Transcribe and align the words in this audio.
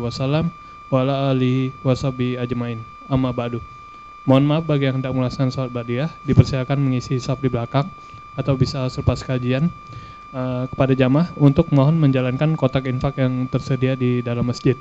wasallam 0.00 0.50
wa 0.88 1.02
ala 1.02 1.30
alihi 1.32 1.74
wasabi 1.82 2.38
ajmain. 2.38 2.80
Amma 3.06 3.34
ba'du. 3.34 3.60
Mohon 4.24 4.44
maaf 4.48 4.64
bagi 4.64 4.88
yang 4.88 4.96
hendak 5.00 5.12
melaksanakan 5.12 5.52
sholat 5.52 5.72
badiah, 5.72 6.08
dipersilakan 6.24 6.80
mengisi 6.80 7.20
saf 7.20 7.44
di 7.44 7.52
belakang 7.52 7.84
atau 8.34 8.56
bisa 8.56 8.88
selepas 8.88 9.20
kajian 9.20 9.68
uh, 10.32 10.64
kepada 10.72 10.96
jamaah 10.96 11.28
untuk 11.36 11.68
mohon 11.70 12.00
menjalankan 12.00 12.56
kotak 12.56 12.88
infak 12.88 13.20
yang 13.20 13.44
tersedia 13.52 13.92
di 13.92 14.24
dalam 14.24 14.48
masjid. 14.48 14.80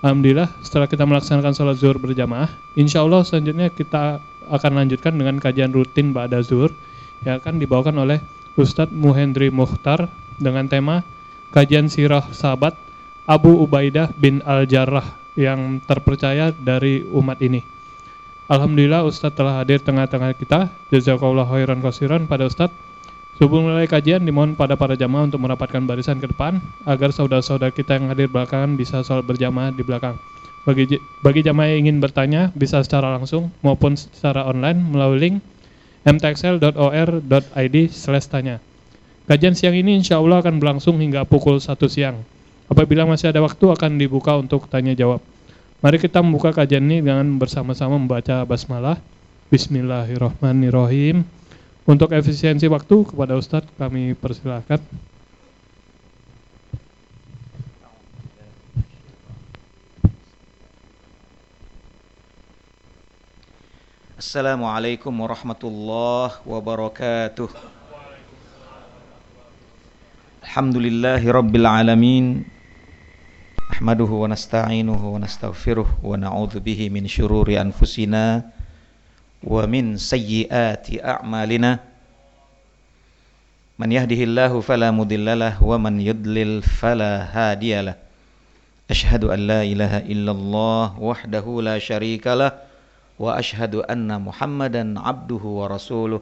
Alhamdulillah 0.00 0.50
setelah 0.64 0.88
kita 0.88 1.04
melaksanakan 1.04 1.52
sholat 1.52 1.76
zuhur 1.78 2.00
berjamaah, 2.00 2.50
insya 2.74 3.04
Allah 3.04 3.22
selanjutnya 3.22 3.70
kita 3.70 4.18
akan 4.50 4.72
lanjutkan 4.82 5.14
dengan 5.14 5.38
kajian 5.38 5.70
rutin 5.70 6.10
Ba'da 6.10 6.42
Zuhur 6.42 6.74
yang 7.22 7.38
akan 7.38 7.62
dibawakan 7.62 7.94
oleh 8.02 8.18
Ustadz 8.58 8.90
Muhendri 8.90 9.54
Mukhtar 9.54 10.10
dengan 10.40 10.66
tema 10.66 11.06
kajian 11.54 11.86
sirah 11.86 12.26
sahabat 12.34 12.74
Abu 13.22 13.54
Ubaidah 13.62 14.10
bin 14.18 14.42
Al-Jarrah 14.42 15.06
yang 15.38 15.78
terpercaya 15.86 16.50
dari 16.50 17.06
umat 17.06 17.38
ini. 17.38 17.62
Alhamdulillah 18.50 19.06
Ustadz 19.06 19.38
telah 19.38 19.62
hadir 19.62 19.78
tengah-tengah 19.78 20.34
kita. 20.34 20.66
Jazakallah 20.90 21.46
khairan 21.46 21.78
kasiran 21.78 22.26
pada 22.26 22.50
Ustadz. 22.50 22.74
Sebelum 23.40 23.64
mulai 23.70 23.88
kajian 23.88 24.20
dimohon 24.26 24.58
pada 24.58 24.76
para 24.76 24.92
jamaah 24.92 25.24
untuk 25.24 25.40
merapatkan 25.40 25.80
barisan 25.88 26.20
ke 26.20 26.28
depan 26.28 26.60
agar 26.84 27.16
saudara-saudara 27.16 27.72
kita 27.72 27.96
yang 27.96 28.12
hadir 28.12 28.28
belakangan 28.28 28.76
bisa 28.76 29.00
sholat 29.00 29.24
berjamaah 29.24 29.72
di 29.72 29.80
belakang. 29.80 30.20
Bagi 30.68 31.00
bagi 31.24 31.40
jamaah 31.42 31.72
yang 31.72 31.88
ingin 31.88 31.96
bertanya 31.98 32.52
bisa 32.54 32.84
secara 32.84 33.10
langsung 33.16 33.50
maupun 33.64 33.96
secara 33.96 34.46
online 34.46 34.84
melalui 34.84 35.18
link 35.18 35.40
mtxl.or.id/tanya. 36.04 38.60
Kajian 39.30 39.54
siang 39.54 39.78
ini 39.78 39.94
insya 39.96 40.18
Allah 40.20 40.44
akan 40.44 40.60
berlangsung 40.60 41.00
hingga 41.00 41.24
pukul 41.24 41.56
1 41.62 41.88
siang. 41.88 42.20
Apabila 42.72 43.04
masih 43.04 43.28
ada 43.28 43.44
waktu 43.44 43.68
akan 43.68 44.00
dibuka 44.00 44.32
untuk 44.32 44.64
tanya 44.64 44.96
jawab. 44.96 45.20
Mari 45.84 46.00
kita 46.00 46.24
membuka 46.24 46.56
kajian 46.56 46.88
ini 46.88 47.04
dengan 47.04 47.36
bersama-sama 47.36 48.00
membaca 48.00 48.48
basmalah. 48.48 48.96
Bismillahirrahmanirrahim. 49.52 51.20
Untuk 51.84 52.16
efisiensi 52.16 52.64
waktu 52.72 53.04
kepada 53.04 53.36
Ustadz 53.36 53.68
kami 53.76 54.16
persilahkan. 54.16 54.80
Assalamualaikum 64.16 65.12
warahmatullahi 65.12 66.40
wabarakatuh. 66.48 67.52
Alhamdulillahi 70.40 71.28
rabbil 71.28 71.68
alamin. 71.68 72.48
نحمده 73.72 74.04
ونستعينه 74.04 75.00
ونستغفره 75.00 75.88
ونعوذ 76.04 76.60
به 76.60 76.80
من 76.92 77.08
شرور 77.08 77.48
أنفسنا 77.48 78.44
ومن 79.40 79.96
سيئات 79.96 80.92
أعمالنا. 81.00 81.80
من 83.80 83.88
يهده 83.92 84.20
الله 84.28 84.52
فلا 84.60 84.92
مضل 84.92 85.24
له 85.24 85.56
ومن 85.64 86.04
يضلل 86.04 86.62
فلا 86.62 87.12
هادي 87.32 87.80
له. 87.80 87.96
أشهد 88.92 89.24
أن 89.24 89.40
لا 89.48 89.64
إله 89.64 90.04
إلا 90.04 90.32
الله 90.36 91.00
وحده 91.00 91.46
لا 91.64 91.80
شريك 91.80 92.28
له 92.28 92.52
وأشهد 93.16 93.88
أن 93.88 94.20
محمدا 94.20 95.00
عبده 95.00 95.44
ورسوله 95.48 96.20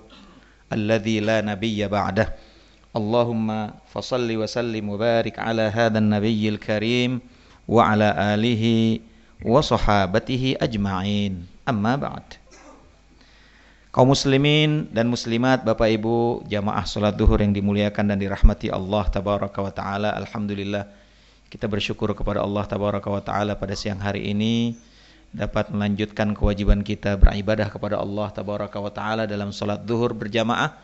الذي 0.70 1.20
لا 1.20 1.42
نبي 1.42 1.82
بعده. 1.88 2.28
اللهم 2.96 3.70
فصل 3.90 4.28
وسلم 4.36 4.84
وبارك 4.88 5.38
على 5.38 5.62
هذا 5.62 5.98
النبي 5.98 6.48
الكريم 6.48 7.39
wa 7.70 7.86
ala 7.86 8.34
alihi 8.34 8.98
wa 9.46 9.62
sahabatihi 9.62 10.58
ajma'in. 10.58 11.46
Amma 11.62 11.94
ba'd. 11.94 12.34
Kaum 13.94 14.10
muslimin 14.10 14.90
dan 14.90 15.06
muslimat, 15.06 15.62
Bapak 15.62 15.86
Ibu, 15.86 16.46
jamaah 16.50 16.82
salat 16.86 17.14
duhur 17.14 17.38
yang 17.38 17.54
dimuliakan 17.54 18.10
dan 18.10 18.18
dirahmati 18.18 18.70
Allah 18.70 19.06
tabaraka 19.06 19.58
wa 19.62 19.70
taala. 19.70 20.14
Alhamdulillah 20.18 20.86
kita 21.50 21.66
bersyukur 21.70 22.10
kepada 22.14 22.42
Allah 22.42 22.66
tabaraka 22.66 23.06
wa 23.10 23.22
taala 23.22 23.58
pada 23.58 23.74
siang 23.74 23.98
hari 23.98 24.30
ini 24.30 24.78
dapat 25.30 25.70
melanjutkan 25.70 26.34
kewajiban 26.34 26.82
kita 26.82 27.18
beribadah 27.18 27.70
kepada 27.70 27.98
Allah 27.98 28.30
tabaraka 28.34 28.78
wa 28.78 28.90
taala 28.94 29.26
dalam 29.30 29.54
salat 29.54 29.82
duhur 29.82 30.14
berjamaah 30.14 30.74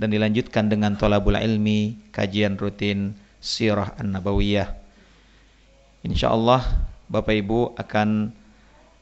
dan 0.00 0.08
dilanjutkan 0.08 0.72
dengan 0.72 0.96
tolabul 0.96 1.36
ilmi, 1.36 1.96
kajian 2.12 2.56
rutin 2.56 3.12
sirah 3.40 3.92
an-nabawiyah 4.00 4.79
Insya 6.00 6.32
Allah 6.32 6.64
Bapak 7.10 7.34
Ibu 7.34 7.76
akan 7.76 8.32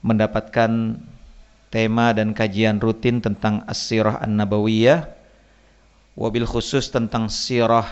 mendapatkan 0.03 0.99
tema 1.69 2.17
dan 2.17 2.33
kajian 2.33 2.81
rutin 2.81 3.21
tentang 3.21 3.63
as-sirah 3.69 4.19
an-nabawiyah. 4.25 5.07
Wabil 6.19 6.49
khusus 6.49 6.91
tentang 6.91 7.31
sirah 7.31 7.87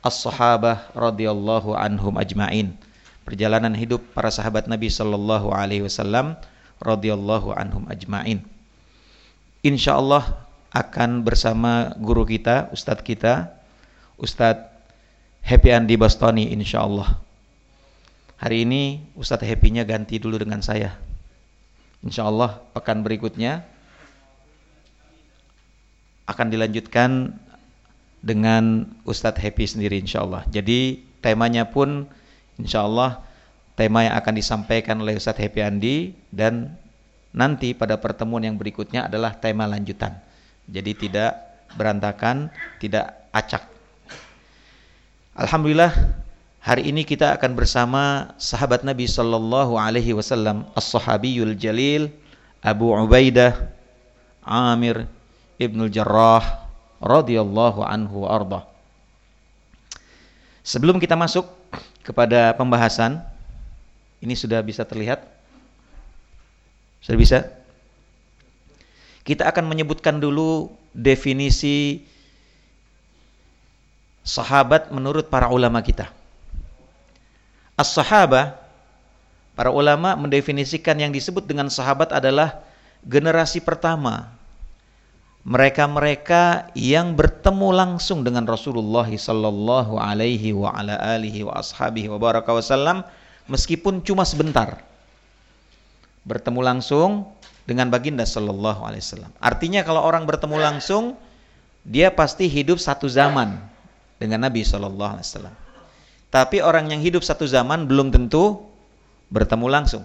as-sahabah 0.00 0.94
radhiyallahu 0.96 1.76
anhum 1.76 2.16
ajmain. 2.16 2.72
Perjalanan 3.28 3.76
hidup 3.76 4.00
para 4.16 4.32
sahabat 4.32 4.66
Nabi 4.66 4.88
sallallahu 4.88 5.52
alaihi 5.52 5.84
wasallam 5.84 6.34
radhiyallahu 6.80 7.52
anhum 7.54 7.84
ajmain. 7.92 8.40
Insyaallah 9.62 10.42
akan 10.72 11.20
bersama 11.20 11.92
guru 12.00 12.24
kita 12.24 12.72
ustadz 12.72 13.04
kita 13.04 13.52
Ustadz 14.16 14.72
Happy 15.44 15.74
Andi 15.74 15.98
Bastoni 15.98 16.54
insyaallah 16.54 17.18
Hari 18.42 18.66
ini 18.66 18.98
Ustadz 19.14 19.46
Happy-nya 19.46 19.86
ganti 19.86 20.18
dulu 20.18 20.34
dengan 20.34 20.58
saya. 20.66 20.98
Insya 22.02 22.26
Allah 22.26 22.58
pekan 22.74 23.06
berikutnya 23.06 23.62
akan 26.26 26.50
dilanjutkan 26.50 27.38
dengan 28.18 28.90
Ustadz 29.06 29.38
Happy 29.38 29.62
sendiri 29.70 30.02
insya 30.02 30.26
Allah. 30.26 30.42
Jadi 30.50 31.06
temanya 31.22 31.70
pun 31.70 32.10
insya 32.58 32.82
Allah 32.82 33.22
tema 33.78 34.10
yang 34.10 34.18
akan 34.18 34.34
disampaikan 34.34 34.98
oleh 34.98 35.14
Ustadz 35.14 35.38
Happy 35.38 35.62
Andi 35.62 36.10
dan 36.34 36.74
nanti 37.30 37.78
pada 37.78 37.94
pertemuan 38.02 38.42
yang 38.42 38.58
berikutnya 38.58 39.06
adalah 39.06 39.38
tema 39.38 39.70
lanjutan. 39.70 40.18
Jadi 40.66 40.98
tidak 40.98 41.38
berantakan, 41.78 42.50
tidak 42.82 43.22
acak. 43.30 43.70
Alhamdulillah 45.38 46.21
Hari 46.62 46.94
ini 46.94 47.02
kita 47.02 47.34
akan 47.34 47.58
bersama 47.58 48.38
sahabat 48.38 48.86
Nabi 48.86 49.10
sallallahu 49.10 49.74
alaihi 49.74 50.14
wasallam 50.14 50.62
As-Sahabiyul 50.78 51.58
Jalil 51.58 52.14
Abu 52.62 52.94
Ubaidah 52.94 53.66
Amir 54.46 55.10
Ibnul 55.58 55.90
Jarrah 55.90 56.62
radhiyallahu 57.02 57.82
anhu 57.82 58.30
arda. 58.30 58.62
Sebelum 60.62 61.02
kita 61.02 61.18
masuk 61.18 61.50
kepada 62.06 62.54
pembahasan, 62.54 63.18
ini 64.22 64.38
sudah 64.38 64.62
bisa 64.62 64.86
terlihat? 64.86 65.26
Sudah 67.02 67.18
bisa? 67.18 67.38
Kita 69.26 69.50
akan 69.50 69.66
menyebutkan 69.66 70.22
dulu 70.22 70.70
definisi 70.94 72.06
sahabat 74.22 74.94
menurut 74.94 75.26
para 75.26 75.50
ulama 75.50 75.82
kita. 75.82 76.21
As-sahaba 77.82 78.62
para 79.58 79.74
ulama 79.74 80.14
mendefinisikan 80.14 80.94
yang 81.02 81.10
disebut 81.10 81.42
dengan 81.42 81.66
sahabat 81.66 82.14
adalah 82.14 82.62
generasi 83.02 83.58
pertama. 83.58 84.30
Mereka-mereka 85.42 86.70
yang 86.78 87.18
bertemu 87.18 87.74
langsung 87.74 88.22
dengan 88.22 88.46
Rasulullah 88.46 89.10
sallallahu 89.10 89.98
alaihi 89.98 90.54
wa 90.54 90.70
ala 90.70 90.94
alihi 91.18 91.42
wa 91.42 91.58
ashabihi 91.58 92.06
wa 92.06 92.22
baraka 92.22 92.54
wasallam 92.54 93.02
meskipun 93.50 94.06
cuma 94.06 94.22
sebentar. 94.22 94.78
Bertemu 96.22 96.62
langsung 96.62 97.26
dengan 97.66 97.90
baginda 97.90 98.22
sallallahu 98.22 98.86
alaihi 98.86 99.02
wasallam. 99.02 99.34
Artinya 99.42 99.82
kalau 99.82 100.06
orang 100.06 100.22
bertemu 100.30 100.62
langsung 100.62 101.18
dia 101.82 102.14
pasti 102.14 102.46
hidup 102.46 102.78
satu 102.78 103.10
zaman 103.10 103.58
dengan 104.22 104.46
Nabi 104.46 104.62
sallallahu 104.62 105.18
alaihi 105.18 105.26
wasallam. 105.26 105.61
Tapi 106.32 106.64
orang 106.64 106.88
yang 106.88 107.04
hidup 107.04 107.20
satu 107.20 107.44
zaman 107.44 107.84
belum 107.84 108.08
tentu 108.08 108.64
bertemu 109.28 109.68
langsung. 109.68 110.00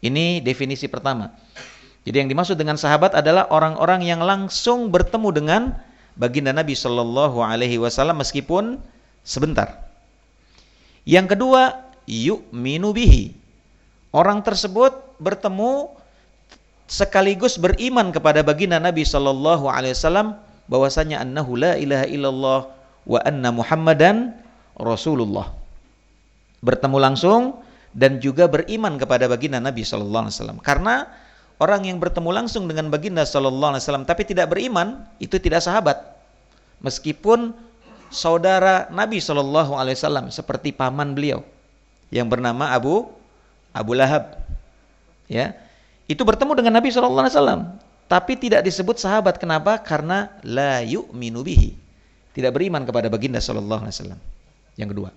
Ini 0.00 0.40
definisi 0.40 0.88
pertama. 0.88 1.36
Jadi 2.08 2.24
yang 2.24 2.28
dimaksud 2.32 2.56
dengan 2.56 2.80
sahabat 2.80 3.12
adalah 3.12 3.48
orang-orang 3.52 4.08
yang 4.08 4.24
langsung 4.24 4.88
bertemu 4.88 5.28
dengan 5.36 5.62
baginda 6.16 6.52
Nabi 6.52 6.72
Shallallahu 6.72 7.44
Alaihi 7.44 7.76
Wasallam 7.76 8.24
meskipun 8.24 8.80
sebentar. 9.24 9.84
Yang 11.04 11.36
kedua, 11.36 11.92
yuk 12.08 12.44
minubihi. 12.48 13.36
Orang 14.12 14.40
tersebut 14.44 14.96
bertemu 15.20 15.92
sekaligus 16.88 17.56
beriman 17.56 18.12
kepada 18.12 18.40
baginda 18.44 18.76
Nabi 18.80 19.04
Shallallahu 19.04 19.68
Alaihi 19.68 19.96
Wasallam 19.96 20.40
bahwasanya 20.68 21.20
annahu 21.24 21.56
la 21.56 21.76
ilaha 21.76 22.06
illallah 22.08 22.60
wa 23.04 23.20
anna 23.24 23.48
Muhammadan 23.52 24.43
Rasulullah. 24.78 25.54
Bertemu 26.64 26.96
langsung 26.98 27.64
dan 27.94 28.18
juga 28.18 28.50
beriman 28.50 28.98
kepada 28.98 29.30
baginda 29.30 29.62
Nabi 29.62 29.86
Shallallahu 29.86 30.26
Alaihi 30.26 30.36
Wasallam. 30.36 30.58
Karena 30.60 31.06
orang 31.62 31.86
yang 31.86 32.02
bertemu 32.02 32.30
langsung 32.34 32.66
dengan 32.66 32.90
baginda 32.90 33.22
Shallallahu 33.22 33.78
Alaihi 33.78 33.82
Wasallam 33.86 34.04
tapi 34.04 34.26
tidak 34.26 34.50
beriman 34.50 35.06
itu 35.22 35.38
tidak 35.38 35.62
sahabat. 35.62 36.02
Meskipun 36.82 37.54
saudara 38.10 38.90
Nabi 38.90 39.22
Shallallahu 39.22 39.78
Alaihi 39.78 39.96
Wasallam 39.96 40.28
seperti 40.34 40.74
paman 40.74 41.14
beliau 41.14 41.46
yang 42.10 42.26
bernama 42.26 42.74
Abu 42.74 43.06
Abu 43.74 43.94
Lahab, 43.94 44.38
ya 45.30 45.54
itu 46.06 46.22
bertemu 46.22 46.52
dengan 46.58 46.78
Nabi 46.82 46.90
Shallallahu 46.90 47.24
Alaihi 47.26 47.36
Wasallam 47.38 47.62
tapi 48.10 48.36
tidak 48.36 48.66
disebut 48.66 49.00
sahabat. 49.00 49.40
Kenapa? 49.40 49.80
Karena 49.80 50.28
la 50.44 50.84
yu'minu 50.84 51.40
bihi. 51.40 51.72
Tidak 52.34 52.50
beriman 52.50 52.82
kepada 52.82 53.06
baginda 53.06 53.38
Shallallahu 53.38 53.86
Alaihi 53.86 53.94
Wasallam. 53.94 54.20
Yang 54.74 54.88
kedua. 54.96 55.10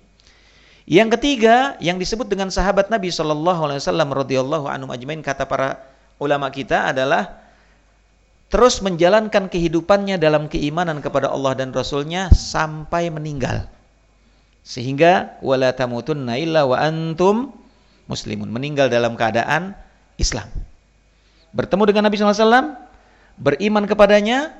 Yang 0.88 1.19
ketiga 1.19 1.75
yang 1.83 2.00
disebut 2.00 2.31
dengan 2.31 2.48
sahabat 2.48 2.88
Nabi 2.88 3.12
Shallallahu 3.12 3.68
Alaihi 3.68 3.83
Wasallam 3.83 4.09
radhiyallahu 4.15 4.65
anhu 4.71 4.88
ajmain 4.95 5.19
kata 5.19 5.44
para 5.44 5.83
ulama 6.15 6.48
kita 6.48 6.95
adalah 6.95 7.44
terus 8.48 8.80
menjalankan 8.80 9.51
kehidupannya 9.51 10.15
dalam 10.15 10.48
keimanan 10.48 11.04
kepada 11.04 11.27
Allah 11.27 11.59
dan 11.59 11.75
Rasulnya 11.75 12.31
sampai 12.31 13.12
meninggal. 13.12 13.68
Sehingga 14.63 15.36
wala 15.44 15.75
tamutunna 15.75 16.39
illa 16.39 16.63
wa 16.63 16.80
antum 16.80 17.51
muslimun. 18.07 18.48
Meninggal 18.48 18.88
dalam 18.88 19.19
keadaan 19.19 19.75
Islam. 20.15 20.48
Bertemu 21.51 21.83
dengan 21.92 22.07
Nabi 22.07 22.15
SAW, 22.15 22.75
beriman 23.36 23.83
kepadanya, 23.83 24.56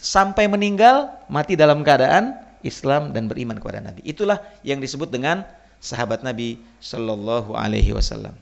sampai 0.00 0.48
meninggal, 0.48 1.12
mati 1.28 1.56
dalam 1.56 1.84
keadaan 1.84 2.47
Islam 2.66 3.14
dan 3.14 3.30
beriman 3.30 3.58
kepada 3.58 3.82
Nabi. 3.82 4.02
Itulah 4.02 4.42
yang 4.66 4.82
disebut 4.82 5.10
dengan 5.10 5.46
sahabat 5.78 6.26
Nabi 6.26 6.58
Shallallahu 6.82 7.54
Alaihi 7.54 7.94
Wasallam. 7.94 8.34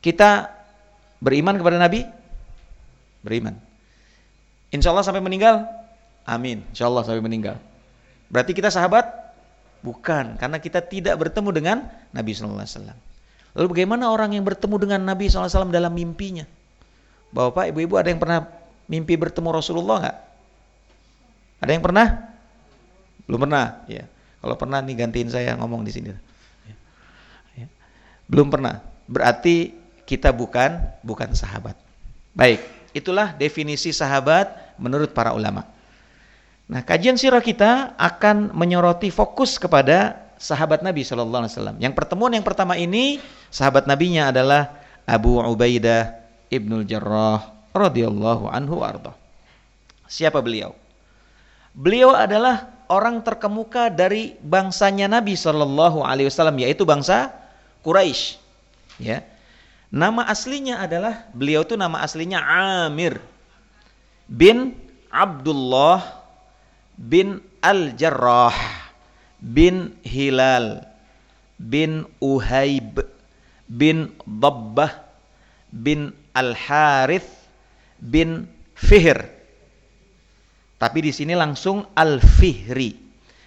Kita 0.00 0.48
beriman 1.18 1.58
kepada 1.58 1.76
Nabi, 1.76 2.06
beriman. 3.20 3.58
Insya 4.72 4.92
Allah 4.94 5.04
sampai 5.04 5.24
meninggal, 5.24 5.64
amin. 6.24 6.64
Insya 6.72 6.88
Allah 6.88 7.04
sampai 7.04 7.24
meninggal. 7.24 7.58
Berarti 8.28 8.52
kita 8.52 8.68
sahabat? 8.68 9.08
Bukan, 9.78 10.36
karena 10.36 10.58
kita 10.58 10.82
tidak 10.82 11.14
bertemu 11.16 11.50
dengan 11.54 11.76
Nabi 12.10 12.34
Shallallahu 12.34 12.62
Alaihi 12.62 12.74
Wasallam. 12.76 12.98
Lalu 13.58 13.66
bagaimana 13.74 14.14
orang 14.14 14.38
yang 14.38 14.46
bertemu 14.46 14.76
dengan 14.78 15.00
Nabi 15.02 15.26
SAW 15.26 15.74
dalam 15.74 15.90
mimpinya? 15.90 16.46
Bapak, 17.34 17.74
ibu-ibu 17.74 17.98
ada 17.98 18.06
yang 18.12 18.22
pernah 18.22 18.46
mimpi 18.86 19.18
bertemu 19.18 19.48
Rasulullah 19.50 19.96
nggak? 19.98 20.18
Ada 21.66 21.70
yang 21.74 21.82
pernah? 21.82 22.06
Belum 23.28 23.44
pernah, 23.44 23.84
ya. 23.84 24.08
Kalau 24.40 24.56
pernah 24.56 24.80
nih 24.80 24.96
gantiin 24.96 25.28
saya 25.28 25.52
ngomong 25.60 25.84
di 25.84 25.92
sini. 25.92 26.08
Ya. 26.08 26.18
Ya. 27.60 27.66
Belum 28.24 28.48
pernah. 28.48 28.80
Berarti 29.04 29.76
kita 30.08 30.32
bukan 30.32 30.80
bukan 31.04 31.36
sahabat. 31.36 31.76
Baik, 32.32 32.64
itulah 32.96 33.36
definisi 33.36 33.92
sahabat 33.92 34.78
menurut 34.80 35.12
para 35.12 35.36
ulama. 35.36 35.68
Nah, 36.68 36.80
kajian 36.80 37.20
sirah 37.20 37.44
kita 37.44 37.96
akan 37.96 38.56
menyoroti 38.56 39.12
fokus 39.12 39.60
kepada 39.60 40.28
sahabat 40.40 40.80
Nabi 40.80 41.04
Wasallam. 41.04 41.76
Yang 41.82 41.94
pertemuan 41.98 42.32
yang 42.32 42.46
pertama 42.46 42.78
ini 42.78 43.18
sahabat 43.52 43.84
Nabinya 43.84 44.30
adalah 44.30 44.80
Abu 45.04 45.40
Ubaidah 45.40 46.14
ibnul 46.48 46.86
Jarrah 46.86 47.52
radhiyallahu 47.74 48.48
anhu 48.48 48.80
arda. 48.80 49.12
Siapa 50.08 50.40
beliau? 50.40 50.72
Beliau 51.76 52.16
adalah 52.16 52.77
orang 52.88 53.20
terkemuka 53.20 53.92
dari 53.92 54.34
bangsanya 54.40 55.06
Nabi 55.06 55.36
Shallallahu 55.36 56.02
Alaihi 56.02 56.28
Wasallam 56.32 56.58
yaitu 56.58 56.82
bangsa 56.88 57.30
Quraisy. 57.84 58.40
Ya, 58.98 59.22
nama 59.94 60.26
aslinya 60.26 60.82
adalah 60.82 61.30
beliau 61.30 61.62
itu 61.62 61.78
nama 61.78 62.02
aslinya 62.02 62.42
Amir 62.42 63.22
bin 64.26 64.74
Abdullah 65.06 66.02
bin 66.98 67.38
Al 67.62 67.94
Jarrah 67.94 68.58
bin 69.38 69.94
Hilal 70.02 70.82
bin 71.62 72.10
Uhaib 72.18 73.06
bin 73.70 74.10
Dabbah 74.26 74.98
bin 75.70 76.10
Al 76.34 76.58
Harith 76.58 77.30
bin 78.02 78.50
Fihr 78.74 79.37
tapi 80.78 81.02
di 81.02 81.10
sini 81.10 81.34
langsung 81.34 81.82
Al-Fihri. 81.92 82.94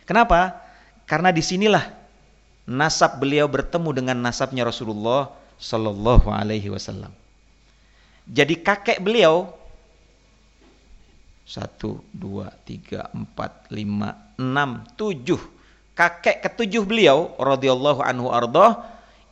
Kenapa? 0.03 0.59
Karena 1.07 1.31
di 1.31 1.39
sinilah 1.39 1.87
nasab 2.67 3.23
beliau 3.23 3.47
bertemu 3.47 3.89
dengan 3.95 4.17
nasabnya 4.19 4.67
Rasulullah 4.67 5.31
Sallallahu 5.55 6.27
Alaihi 6.27 6.67
Wasallam. 6.67 7.11
Jadi 8.27 8.59
kakek 8.59 8.99
beliau 8.99 9.49
satu, 11.47 11.99
dua, 12.15 12.47
tiga, 12.63 13.11
empat, 13.11 13.67
lima, 13.75 14.15
enam, 14.39 14.87
tujuh. 14.95 15.39
Kakek 15.91 16.39
ketujuh 16.39 16.87
beliau, 16.87 17.35
radhiyallahu 17.35 17.99
anhu 17.99 18.31
ardoh, 18.31 18.79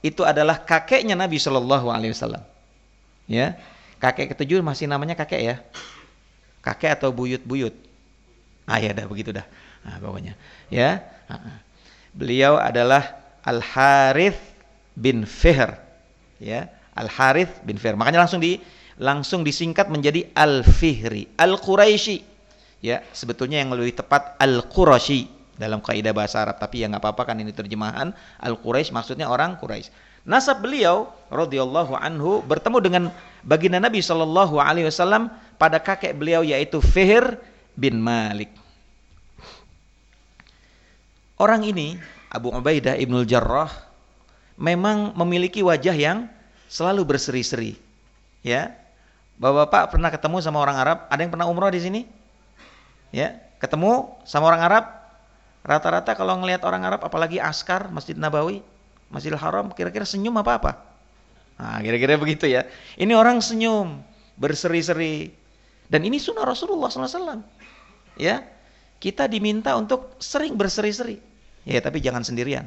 itu 0.04 0.28
adalah 0.28 0.60
kakeknya 0.60 1.16
Nabi 1.16 1.40
Shallallahu 1.40 1.88
Alaihi 1.88 2.12
Wasallam. 2.12 2.44
Ya, 3.30 3.56
kakek 4.04 4.36
ketujuh 4.36 4.60
masih 4.60 4.92
namanya 4.92 5.16
kakek 5.16 5.40
ya, 5.40 5.56
kakek 6.60 7.00
atau 7.00 7.16
buyut-buyut. 7.16 7.89
Ah 8.70 8.78
ya 8.78 8.94
dah 8.94 9.10
begitu 9.10 9.34
dah. 9.34 9.44
Nah, 9.82 9.98
pokoknya 9.98 10.38
ya. 10.70 11.02
Beliau 12.14 12.62
adalah 12.62 13.18
Al 13.42 13.66
Harith 13.66 14.38
bin 14.94 15.26
Fihr. 15.26 15.74
Ya, 16.38 16.70
Al 16.94 17.10
Harith 17.10 17.66
bin 17.66 17.82
Fihr. 17.82 17.98
Makanya 17.98 18.22
langsung 18.26 18.38
di 18.38 18.62
langsung 19.00 19.42
disingkat 19.42 19.90
menjadi 19.90 20.30
Al 20.38 20.62
Fihri, 20.62 21.26
Al 21.40 21.58
Quraisy. 21.58 22.22
Ya, 22.80 23.04
sebetulnya 23.12 23.60
yang 23.60 23.74
lebih 23.74 23.98
tepat 23.98 24.38
Al 24.38 24.64
Quraisy 24.70 25.28
dalam 25.60 25.84
kaidah 25.84 26.16
bahasa 26.16 26.40
Arab, 26.40 26.56
tapi 26.62 26.84
ya 26.84 26.88
nggak 26.88 27.04
apa-apa 27.04 27.34
kan 27.34 27.36
ini 27.40 27.52
terjemahan 27.52 28.16
Al 28.40 28.56
Quraisy 28.60 28.96
maksudnya 28.96 29.28
orang 29.28 29.60
Quraisy. 29.60 29.92
Nasab 30.28 30.64
beliau 30.64 31.08
radhiyallahu 31.32 31.96
anhu 31.96 32.44
bertemu 32.44 32.78
dengan 32.84 33.04
baginda 33.44 33.80
Nabi 33.80 34.04
sallallahu 34.04 34.60
alaihi 34.60 34.92
wasallam 34.92 35.32
pada 35.56 35.80
kakek 35.80 36.12
beliau 36.16 36.44
yaitu 36.44 36.84
Fihr 36.84 37.40
bin 37.80 38.04
Malik. 38.04 38.52
Orang 41.40 41.64
ini, 41.64 41.96
Abu 42.28 42.52
Ubaidah 42.52 43.00
Ibnul 43.00 43.24
Jarrah, 43.24 43.72
memang 44.60 45.16
memiliki 45.16 45.64
wajah 45.64 45.96
yang 45.96 46.28
selalu 46.68 47.16
berseri-seri. 47.16 47.80
Ya, 48.44 48.76
Bapak-bapak 49.40 49.96
pernah 49.96 50.12
ketemu 50.12 50.44
sama 50.44 50.60
orang 50.60 50.76
Arab? 50.76 51.08
Ada 51.08 51.24
yang 51.24 51.32
pernah 51.32 51.48
umroh 51.48 51.72
di 51.72 51.80
sini? 51.80 52.02
Ya, 53.16 53.40
ketemu 53.64 54.12
sama 54.28 54.52
orang 54.52 54.68
Arab? 54.68 54.84
Rata-rata 55.64 56.12
kalau 56.12 56.36
ngelihat 56.44 56.68
orang 56.68 56.84
Arab, 56.84 57.08
apalagi 57.08 57.40
askar 57.40 57.88
Masjid 57.88 58.20
Nabawi, 58.20 58.60
Masjidil 59.08 59.40
Haram, 59.40 59.72
kira-kira 59.72 60.04
senyum 60.04 60.36
apa 60.44 60.60
apa? 60.60 60.72
Nah, 61.56 61.80
kira-kira 61.80 62.20
begitu 62.20 62.52
ya. 62.52 62.68
Ini 63.00 63.16
orang 63.16 63.40
senyum, 63.40 64.04
berseri-seri, 64.36 65.32
dan 65.88 66.04
ini 66.04 66.20
sunnah 66.20 66.44
Rasulullah 66.44 66.92
SAW. 66.92 67.40
Ya, 68.20 68.44
kita 69.00 69.32
diminta 69.32 69.72
untuk 69.80 70.20
sering 70.20 70.60
berseri-seri. 70.60 71.29
Ya, 71.70 71.86
tapi 71.86 72.02
jangan 72.02 72.26
sendirian. 72.26 72.66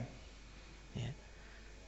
Ya. 0.94 1.10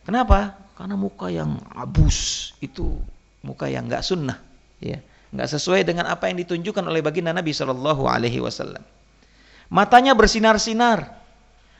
Kenapa? 0.02 0.58
Karena 0.74 0.98
muka 0.98 1.30
yang 1.30 1.62
abus 1.78 2.50
itu 2.58 2.98
muka 3.46 3.70
yang 3.70 3.86
nggak 3.86 4.02
sunnah, 4.02 4.42
ya, 4.82 4.98
nggak 5.30 5.46
sesuai 5.46 5.86
dengan 5.86 6.10
apa 6.10 6.26
yang 6.26 6.42
ditunjukkan 6.42 6.82
oleh 6.90 7.06
baginda 7.06 7.30
Nabi 7.30 7.54
Shallallahu 7.54 8.02
Alaihi 8.10 8.42
Wasallam. 8.42 8.82
Matanya 9.70 10.18
bersinar-sinar, 10.18 11.06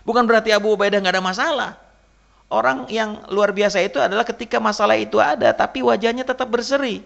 bukan 0.07 0.23
berarti 0.23 0.55
Abu 0.55 0.79
Ubaidah 0.79 1.03
nggak 1.03 1.19
ada 1.19 1.25
masalah. 1.25 1.71
Orang 2.47 2.87
yang 2.87 3.27
luar 3.35 3.51
biasa 3.51 3.83
itu 3.83 3.99
adalah 3.99 4.23
ketika 4.23 4.63
masalah 4.63 4.95
itu 4.95 5.19
ada, 5.19 5.51
tapi 5.51 5.83
wajahnya 5.83 6.23
tetap 6.23 6.47
berseri, 6.47 7.03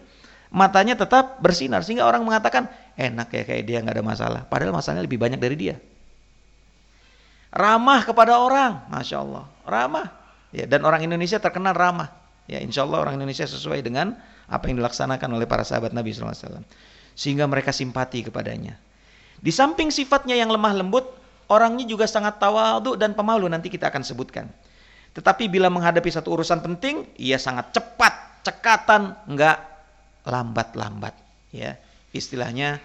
matanya 0.53 1.01
tetap 1.01 1.41
bersinar, 1.41 1.81
sehingga 1.81 2.05
orang 2.05 2.21
mengatakan 2.29 2.69
enak 3.01 3.33
ya 3.33 3.43
kayak 3.49 3.65
dia 3.65 3.81
nggak 3.81 3.97
ada 3.97 4.05
masalah. 4.05 4.41
Padahal 4.45 4.77
masalahnya 4.77 5.09
lebih 5.09 5.17
banyak 5.17 5.41
dari 5.41 5.57
dia 5.57 5.81
ramah 7.53 8.01
kepada 8.05 8.39
orang, 8.41 8.85
masya 8.93 9.25
Allah, 9.25 9.45
ramah. 9.65 10.09
Ya, 10.49 10.65
dan 10.65 10.85
orang 10.89 11.05
Indonesia 11.05 11.37
terkenal 11.37 11.77
ramah. 11.77 12.09
Ya, 12.49 12.65
insya 12.65 12.89
Allah 12.89 13.05
orang 13.05 13.21
Indonesia 13.21 13.45
sesuai 13.45 13.85
dengan 13.85 14.17
apa 14.49 14.65
yang 14.73 14.81
dilaksanakan 14.81 15.29
oleh 15.37 15.45
para 15.45 15.61
sahabat 15.61 15.93
Nabi 15.93 16.17
SAW. 16.17 16.65
Sehingga 17.13 17.45
mereka 17.45 17.69
simpati 17.77 18.25
kepadanya. 18.25 18.81
Di 19.39 19.53
samping 19.53 19.93
sifatnya 19.93 20.33
yang 20.33 20.49
lemah 20.49 20.73
lembut, 20.81 21.05
orangnya 21.53 21.85
juga 21.85 22.09
sangat 22.09 22.41
tawadu 22.41 22.97
dan 22.97 23.13
pemalu 23.13 23.53
nanti 23.53 23.69
kita 23.69 23.93
akan 23.93 24.01
sebutkan. 24.01 24.49
Tetapi 25.13 25.53
bila 25.53 25.69
menghadapi 25.69 26.09
satu 26.09 26.33
urusan 26.33 26.65
penting, 26.65 27.05
ia 27.21 27.37
sangat 27.37 27.77
cepat, 27.77 28.45
cekatan, 28.49 29.19
enggak 29.29 29.61
lambat-lambat. 30.25 31.13
Ya, 31.53 31.77
istilahnya 32.17 32.81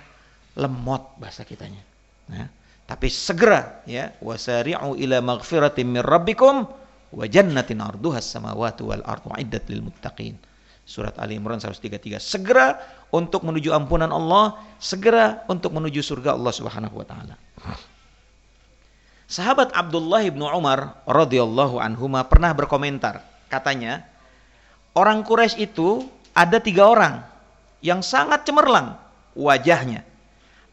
lemot 0.59 1.15
bahasa 1.19 1.47
kitanya. 1.47 1.81
Nah, 2.27 2.47
tapi 2.83 3.07
segera 3.07 3.79
ya 3.87 4.11
wasari'u 4.19 4.99
ila 4.99 5.17
maghfiratin 5.23 5.87
min 5.87 6.03
rabbikum 6.03 6.67
wa 7.13 7.25
jannatin 7.29 7.79
arduha 7.79 8.19
samawati 8.19 8.81
wal 8.83 9.03
ardu 9.05 9.31
iddat 9.39 9.69
lil 9.71 9.87
muttaqin. 9.87 10.35
Surat 10.83 11.15
Ali 11.15 11.39
Imran 11.39 11.63
133. 11.63 12.19
Segera 12.19 12.75
untuk 13.07 13.47
menuju 13.47 13.71
ampunan 13.71 14.11
Allah, 14.11 14.59
segera 14.83 15.47
untuk 15.47 15.71
menuju 15.71 16.03
surga 16.03 16.35
Allah 16.35 16.51
Subhanahu 16.51 16.99
wa 16.99 17.05
taala. 17.07 17.35
Sahabat 19.31 19.71
Abdullah 19.71 20.27
bin 20.27 20.43
Umar 20.43 20.99
radhiyallahu 21.07 21.79
anhuma 21.79 22.27
pernah 22.27 22.51
berkomentar, 22.51 23.23
katanya, 23.47 24.03
orang 24.91 25.23
Quraisy 25.23 25.71
itu 25.71 26.03
ada 26.35 26.59
tiga 26.59 26.91
orang 26.91 27.23
yang 27.79 28.03
sangat 28.03 28.43
cemerlang 28.43 28.99
wajahnya, 29.39 30.03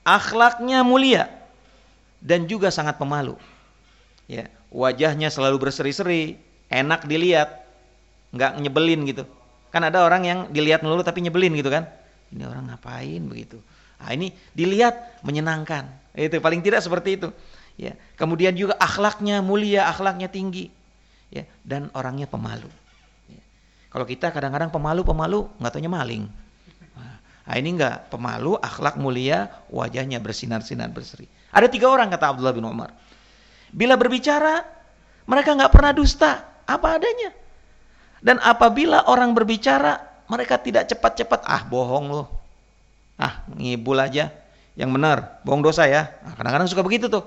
akhlaknya 0.03 0.83
mulia, 0.83 1.31
dan 2.21 2.45
juga 2.47 2.69
sangat 2.69 3.01
pemalu. 3.01 3.35
Ya, 4.31 4.47
wajahnya 4.71 5.33
selalu 5.33 5.69
berseri-seri, 5.69 6.39
enak 6.71 7.09
dilihat, 7.09 7.67
nggak 8.31 8.63
nyebelin 8.63 9.03
gitu. 9.11 9.25
Kan 9.75 9.83
ada 9.83 10.07
orang 10.07 10.23
yang 10.23 10.39
dilihat 10.55 10.87
melulu 10.87 11.03
tapi 11.03 11.25
nyebelin 11.25 11.57
gitu 11.59 11.73
kan. 11.73 11.91
Ini 12.31 12.47
orang 12.47 12.71
ngapain 12.71 13.23
begitu. 13.27 13.59
Nah, 13.99 14.11
ini 14.15 14.31
dilihat 14.55 15.21
menyenangkan. 15.27 15.91
Itu 16.15 16.39
paling 16.39 16.63
tidak 16.63 16.81
seperti 16.81 17.19
itu. 17.19 17.29
Ya. 17.75 17.99
Kemudian 18.15 18.55
juga 18.55 18.79
akhlaknya 18.79 19.43
mulia, 19.43 19.91
akhlaknya 19.91 20.31
tinggi. 20.31 20.71
Ya, 21.31 21.47
dan 21.63 21.91
orangnya 21.95 22.27
pemalu. 22.27 22.67
Ya. 23.31 23.43
Kalau 23.91 24.07
kita 24.07 24.35
kadang-kadang 24.35 24.71
pemalu-pemalu, 24.75 25.47
nggak 25.59 25.71
taunya 25.71 25.91
maling. 25.91 26.27
Nah, 27.51 27.59
ini 27.59 27.75
enggak 27.75 28.15
pemalu, 28.15 28.55
akhlak 28.63 28.95
mulia, 28.95 29.51
wajahnya 29.75 30.23
bersinar-sinar 30.23 30.87
berseri. 30.95 31.27
Ada 31.51 31.67
tiga 31.67 31.91
orang 31.91 32.07
kata 32.07 32.31
Abdullah 32.31 32.55
bin 32.55 32.63
Umar. 32.63 32.95
Bila 33.75 33.99
berbicara, 33.99 34.63
mereka 35.27 35.59
nggak 35.59 35.75
pernah 35.75 35.91
dusta, 35.91 36.63
apa 36.63 36.95
adanya. 36.95 37.35
Dan 38.23 38.39
apabila 38.39 39.11
orang 39.11 39.35
berbicara, 39.35 39.99
mereka 40.31 40.63
tidak 40.63 40.95
cepat-cepat, 40.95 41.43
ah 41.43 41.67
bohong 41.67 42.07
loh. 42.15 42.31
Ah 43.19 43.43
ngibul 43.51 43.99
aja. 43.99 44.31
Yang 44.79 44.91
benar, 44.95 45.43
bohong 45.43 45.67
dosa 45.67 45.91
ya. 45.91 46.07
Nah, 46.23 46.39
kadang-kadang 46.39 46.71
suka 46.71 46.87
begitu 46.87 47.11
tuh. 47.11 47.27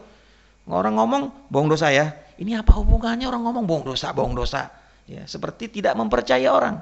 Orang 0.71 0.95
ngomong, 1.03 1.51
bohong 1.51 1.67
dosa 1.67 1.91
ya. 1.91 2.15
Ini 2.39 2.63
apa 2.63 2.71
hubungannya 2.79 3.27
orang 3.27 3.43
ngomong 3.43 3.67
bohong 3.67 3.85
dosa, 3.91 4.15
bohong 4.15 4.39
dosa. 4.39 4.71
Ya, 5.03 5.27
seperti 5.27 5.67
tidak 5.67 5.99
mempercaya 5.99 6.47
orang. 6.47 6.79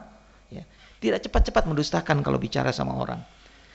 Tidak 1.01 1.17
cepat-cepat 1.17 1.65
mendustakan 1.65 2.21
kalau 2.21 2.37
bicara 2.37 2.69
sama 2.69 2.93
orang. 2.93 3.17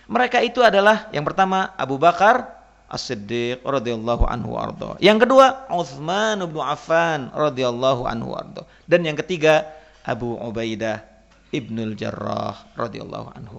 Mereka 0.06 0.38
itu 0.46 0.62
adalah 0.62 1.10
yang 1.10 1.26
pertama 1.26 1.74
Abu 1.74 1.98
Bakar 1.98 2.54
As-Siddiq 2.86 3.66
radhiyallahu 3.66 4.22
anhu 4.30 4.54
ardo. 4.54 4.94
Yang 5.02 5.26
kedua 5.26 5.66
Utsman 5.74 6.38
bin 6.46 6.62
Affan 6.62 7.34
radhiyallahu 7.34 8.06
anhu 8.06 8.30
ardo. 8.30 8.62
Dan 8.86 9.02
yang 9.02 9.18
ketiga 9.18 9.66
Abu 10.06 10.38
Ubaidah 10.38 11.02
Ibnul 11.50 11.98
Jarrah 11.98 12.54
radhiyallahu 12.78 13.28
anhu. 13.34 13.58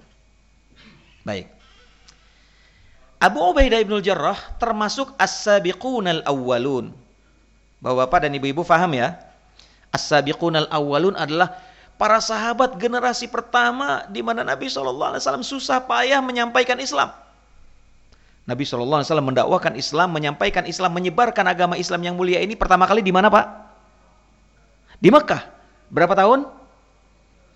Baik. 1.28 1.52
Abu 3.20 3.52
Ubaidah 3.52 3.84
Ibnul 3.84 4.00
Jarrah 4.00 4.40
termasuk 4.56 5.12
as-sabiqun 5.20 6.08
al-awwalun. 6.08 6.96
Bapak-bapak 7.84 8.24
dan 8.24 8.32
ibu-ibu 8.32 8.64
faham 8.64 8.96
ya? 8.96 9.20
As-sabiqun 9.92 10.56
al-awwalun 10.56 11.20
adalah 11.20 11.67
para 11.98 12.22
sahabat 12.22 12.78
generasi 12.78 13.26
pertama 13.26 14.06
di 14.08 14.22
mana 14.22 14.46
Nabi 14.46 14.70
SAW 14.70 15.18
susah 15.42 15.82
payah 15.84 16.22
menyampaikan 16.22 16.78
Islam. 16.78 17.10
Nabi 18.48 18.64
SAW 18.64 19.04
mendakwakan 19.20 19.76
Islam, 19.76 20.08
menyampaikan 20.08 20.64
Islam, 20.64 20.96
menyebarkan 20.96 21.44
agama 21.44 21.76
Islam 21.76 22.00
yang 22.00 22.16
mulia 22.16 22.40
ini 22.40 22.56
pertama 22.56 22.88
kali 22.88 23.04
di 23.04 23.12
mana 23.12 23.28
Pak? 23.28 23.44
Di 24.96 25.12
Mekah. 25.12 25.42
Berapa 25.92 26.16
tahun? 26.16 26.48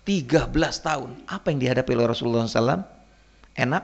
13 0.05 0.53
tahun. 0.85 1.09
Apa 1.25 1.49
yang 1.49 1.59
dihadapi 1.63 1.91
oleh 1.97 2.05
Rasulullah 2.05 2.45
SAW? 2.45 2.85
Enak? 3.57 3.83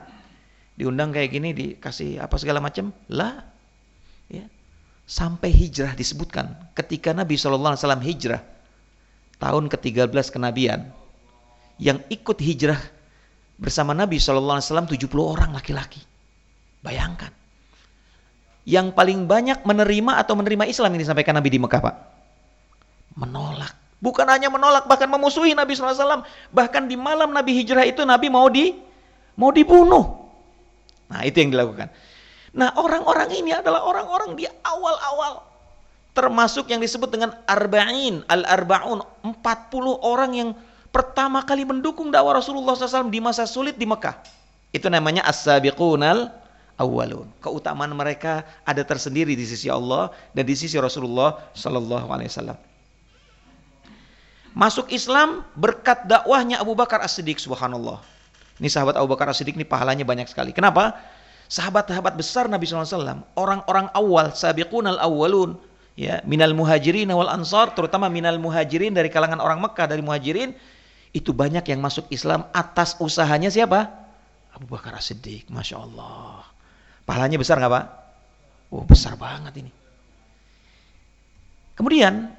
Diundang 0.78 1.10
kayak 1.10 1.34
gini, 1.34 1.50
dikasih 1.50 2.22
apa 2.22 2.38
segala 2.38 2.62
macam? 2.62 2.94
Lah. 3.10 3.42
Ya. 4.30 4.46
Sampai 5.02 5.50
hijrah 5.50 5.98
disebutkan. 5.98 6.54
Ketika 6.78 7.10
Nabi 7.10 7.34
SAW 7.34 7.74
hijrah, 8.06 8.38
tahun 9.40 9.72
ke-13 9.72 10.30
kenabian, 10.30 10.92
yang 11.80 12.04
ikut 12.12 12.36
hijrah 12.38 12.78
bersama 13.56 13.96
Nabi 13.96 14.20
SAW 14.20 14.60
70 14.60 15.08
orang 15.18 15.56
laki-laki. 15.56 16.04
Bayangkan. 16.84 17.32
Yang 18.68 18.92
paling 18.92 19.24
banyak 19.24 19.64
menerima 19.64 20.20
atau 20.20 20.36
menerima 20.36 20.68
Islam 20.68 20.92
yang 20.94 21.02
disampaikan 21.02 21.34
Nabi 21.34 21.48
di 21.48 21.58
Mekah, 21.58 21.80
Pak. 21.80 21.96
Menolak 23.16 23.80
Bukan 24.00 24.24
hanya 24.32 24.48
menolak, 24.48 24.88
bahkan 24.88 25.12
memusuhi 25.12 25.52
Nabi 25.52 25.76
SAW. 25.76 26.24
Bahkan 26.56 26.88
di 26.88 26.96
malam 26.96 27.36
Nabi 27.36 27.52
hijrah 27.52 27.84
itu 27.84 28.00
Nabi 28.08 28.32
mau 28.32 28.48
di 28.48 28.72
mau 29.36 29.52
dibunuh. 29.52 30.24
Nah 31.12 31.20
itu 31.28 31.36
yang 31.44 31.52
dilakukan. 31.52 31.92
Nah 32.56 32.72
orang-orang 32.80 33.28
ini 33.36 33.52
adalah 33.52 33.84
orang-orang 33.84 34.40
di 34.40 34.48
awal-awal. 34.48 35.49
Termasuk 36.20 36.68
yang 36.68 36.84
disebut 36.84 37.08
dengan 37.08 37.32
arba'in, 37.48 38.20
al-arba'un. 38.28 39.00
40 39.24 39.40
orang 40.04 40.36
yang 40.36 40.50
pertama 40.92 41.40
kali 41.40 41.64
mendukung 41.64 42.12
dakwah 42.12 42.36
Rasulullah 42.36 42.76
SAW 42.76 43.08
di 43.08 43.24
masa 43.24 43.48
sulit 43.48 43.80
di 43.80 43.88
Mekah. 43.88 44.20
Itu 44.68 44.92
namanya 44.92 45.24
as-sabiqunal 45.24 46.28
awalun. 46.76 47.24
Keutamaan 47.40 47.96
mereka 47.96 48.44
ada 48.68 48.84
tersendiri 48.84 49.32
di 49.32 49.48
sisi 49.48 49.72
Allah 49.72 50.12
dan 50.36 50.44
di 50.44 50.52
sisi 50.52 50.76
Rasulullah 50.76 51.40
Sallallahu 51.56 52.12
Alaihi 52.12 52.28
Wasallam. 52.28 52.58
Masuk 54.52 54.92
Islam 54.92 55.48
berkat 55.56 56.04
dakwahnya 56.04 56.60
Abu 56.60 56.76
Bakar 56.76 57.00
As-Siddiq 57.00 57.40
subhanallah. 57.40 58.04
Ini 58.60 58.68
sahabat 58.68 59.00
Abu 59.00 59.08
Bakar 59.08 59.32
As-Siddiq 59.32 59.56
ini 59.56 59.64
pahalanya 59.64 60.04
banyak 60.04 60.28
sekali. 60.28 60.52
Kenapa? 60.52 61.00
Sahabat-sahabat 61.48 62.12
besar 62.12 62.44
Nabi 62.44 62.68
SAW, 62.68 63.24
orang-orang 63.40 63.88
awal, 63.96 64.36
sabiqun 64.36 64.84
al-awwalun, 64.84 65.58
ya, 65.94 66.20
minal 66.26 66.52
muhajirin 66.52 67.08
wal 67.10 67.30
ansar, 67.30 67.72
terutama 67.72 68.10
minal 68.10 68.36
muhajirin 68.36 68.94
dari 68.94 69.08
kalangan 69.08 69.38
orang 69.38 69.58
Mekah 69.62 69.86
dari 69.90 70.02
muhajirin, 70.02 70.54
itu 71.10 71.30
banyak 71.34 71.66
yang 71.66 71.80
masuk 71.82 72.06
Islam 72.10 72.46
atas 72.54 72.98
usahanya 73.02 73.50
siapa? 73.50 73.90
Abu 74.54 74.70
Bakar 74.70 74.94
As-Siddiq, 74.98 75.50
Masya 75.50 75.80
Allah. 75.80 76.46
Pahalanya 77.06 77.40
besar 77.40 77.58
nggak 77.58 77.72
Pak? 77.72 77.86
Oh 78.70 78.86
besar 78.86 79.18
banget 79.18 79.56
ini. 79.58 79.72
Kemudian 81.74 82.30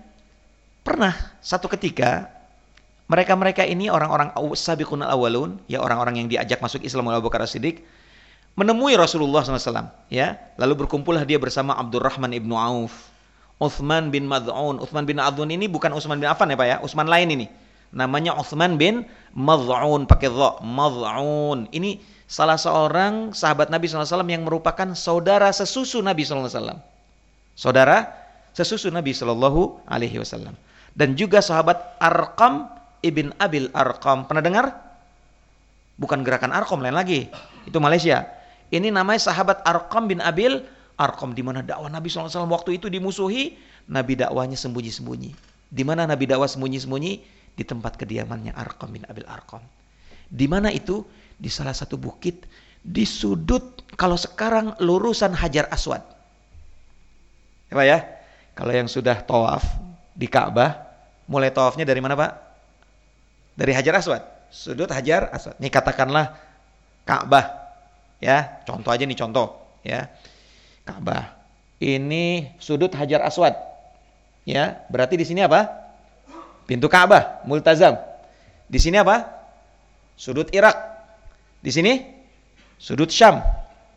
Pernah 0.81 1.13
satu 1.45 1.69
ketika 1.69 2.25
mereka-mereka 3.05 3.61
ini 3.61 3.93
orang-orang 3.93 4.33
sabiqun 4.57 5.05
awalun, 5.05 5.61
ya 5.69 5.77
orang-orang 5.77 6.25
yang 6.25 6.27
diajak 6.31 6.57
masuk 6.57 6.81
Islam 6.81 7.05
oleh 7.05 7.21
Abu 7.21 7.29
Bakar 7.29 7.45
Siddiq, 7.45 7.85
menemui 8.57 8.97
Rasulullah 8.97 9.45
SAW. 9.45 9.93
Ya, 10.09 10.41
lalu 10.57 10.85
berkumpullah 10.85 11.21
dia 11.21 11.37
bersama 11.37 11.77
Abdurrahman 11.77 12.33
ibnu 12.33 12.57
Auf, 12.57 13.10
Uthman 13.61 14.09
bin 14.09 14.25
Mad'un. 14.25 14.81
Uthman 14.81 15.05
bin 15.05 15.21
Mad'un 15.21 15.47
ini 15.53 15.69
bukan 15.69 15.93
Uthman 15.93 16.17
bin 16.17 16.25
Affan 16.25 16.49
ya 16.49 16.57
Pak 16.57 16.67
ya, 16.67 16.77
Uthman 16.81 17.05
lain 17.05 17.29
ini. 17.29 17.45
Namanya 17.93 18.33
Uthman 18.33 18.81
bin 18.81 19.05
Mad'un 19.37 20.09
pakai 20.09 20.33
dha, 20.33 20.57
Mad'un. 20.65 21.69
Ini 21.69 22.01
salah 22.25 22.57
seorang 22.57 23.37
sahabat 23.37 23.69
Nabi 23.69 23.85
SAW 23.85 24.25
yang 24.25 24.41
merupakan 24.41 24.97
saudara 24.97 25.53
sesusu 25.53 26.01
Nabi 26.01 26.25
SAW. 26.25 26.81
Saudara 27.53 28.21
sesusu 28.51 28.91
Nabi 28.91 29.15
Shallallahu 29.15 29.87
Alaihi 29.87 30.19
Wasallam 30.19 30.55
dan 30.95 31.15
juga 31.15 31.39
sahabat 31.39 31.99
Arqam 31.99 32.67
ibn 33.03 33.31
Abil 33.39 33.71
Arqam. 33.71 34.27
Pernah 34.27 34.43
dengar? 34.43 34.65
Bukan 35.99 36.25
gerakan 36.25 36.51
Arqam 36.51 36.83
lain 36.83 36.95
lagi. 36.95 37.27
Itu 37.67 37.79
Malaysia. 37.79 38.27
Ini 38.71 38.91
namanya 38.91 39.19
sahabat 39.19 39.63
Arqam 39.67 40.07
bin 40.07 40.23
Abil 40.23 40.63
Arqam 40.99 41.35
di 41.35 41.43
mana 41.45 41.61
dakwah 41.63 41.87
Nabi 41.87 42.11
SAW 42.11 42.49
waktu 42.51 42.79
itu 42.81 42.91
dimusuhi, 42.91 43.55
Nabi 43.87 44.19
dakwahnya 44.19 44.55
sembunyi-sembunyi. 44.57 45.31
Di 45.71 45.83
mana 45.87 46.03
Nabi 46.07 46.27
dakwah 46.27 46.47
sembunyi-sembunyi? 46.47 47.13
Di 47.51 47.63
tempat 47.67 47.99
kediamannya 47.99 48.55
Arqam 48.55 48.95
bin 48.95 49.03
Abil 49.07 49.27
Arqam. 49.27 49.63
Di 50.31 50.47
mana 50.47 50.71
itu? 50.71 51.03
Di 51.41 51.49
salah 51.49 51.73
satu 51.73 51.97
bukit 51.97 52.47
di 52.81 53.05
sudut 53.05 53.85
kalau 53.93 54.17
sekarang 54.17 54.73
lurusan 54.81 55.37
Hajar 55.37 55.69
Aswad. 55.69 56.01
Ya, 57.69 57.77
ya? 57.85 57.99
Kalau 58.57 58.73
yang 58.73 58.89
sudah 58.89 59.21
tawaf 59.23 59.63
di 60.11 60.27
Ka'bah, 60.27 60.75
mulai 61.29 61.53
tawafnya 61.53 61.87
dari 61.87 62.03
mana 62.03 62.17
Pak? 62.19 62.31
Dari 63.55 63.71
Hajar 63.71 64.01
Aswad, 64.01 64.23
sudut 64.51 64.91
Hajar 64.91 65.31
Aswad. 65.31 65.55
Ini 65.61 65.69
katakanlah 65.71 66.35
Ka'bah, 67.07 67.71
ya 68.19 68.59
contoh 68.67 68.91
aja 68.91 69.07
nih 69.07 69.17
contoh, 69.17 69.55
ya 69.87 70.11
Ka'bah. 70.83 71.37
Ini 71.81 72.57
sudut 72.61 72.93
Hajar 72.93 73.25
Aswad, 73.25 73.57
ya 74.45 74.85
berarti 74.93 75.17
di 75.17 75.25
sini 75.25 75.41
apa? 75.41 75.65
Pintu 76.69 76.85
Ka'bah, 76.85 77.41
multazam. 77.49 77.97
Di 78.69 78.77
sini 78.77 79.01
apa? 79.01 79.25
Sudut 80.13 80.53
Irak. 80.53 80.77
Di 81.59 81.73
sini 81.73 82.05
sudut 82.77 83.09
Syam. 83.09 83.41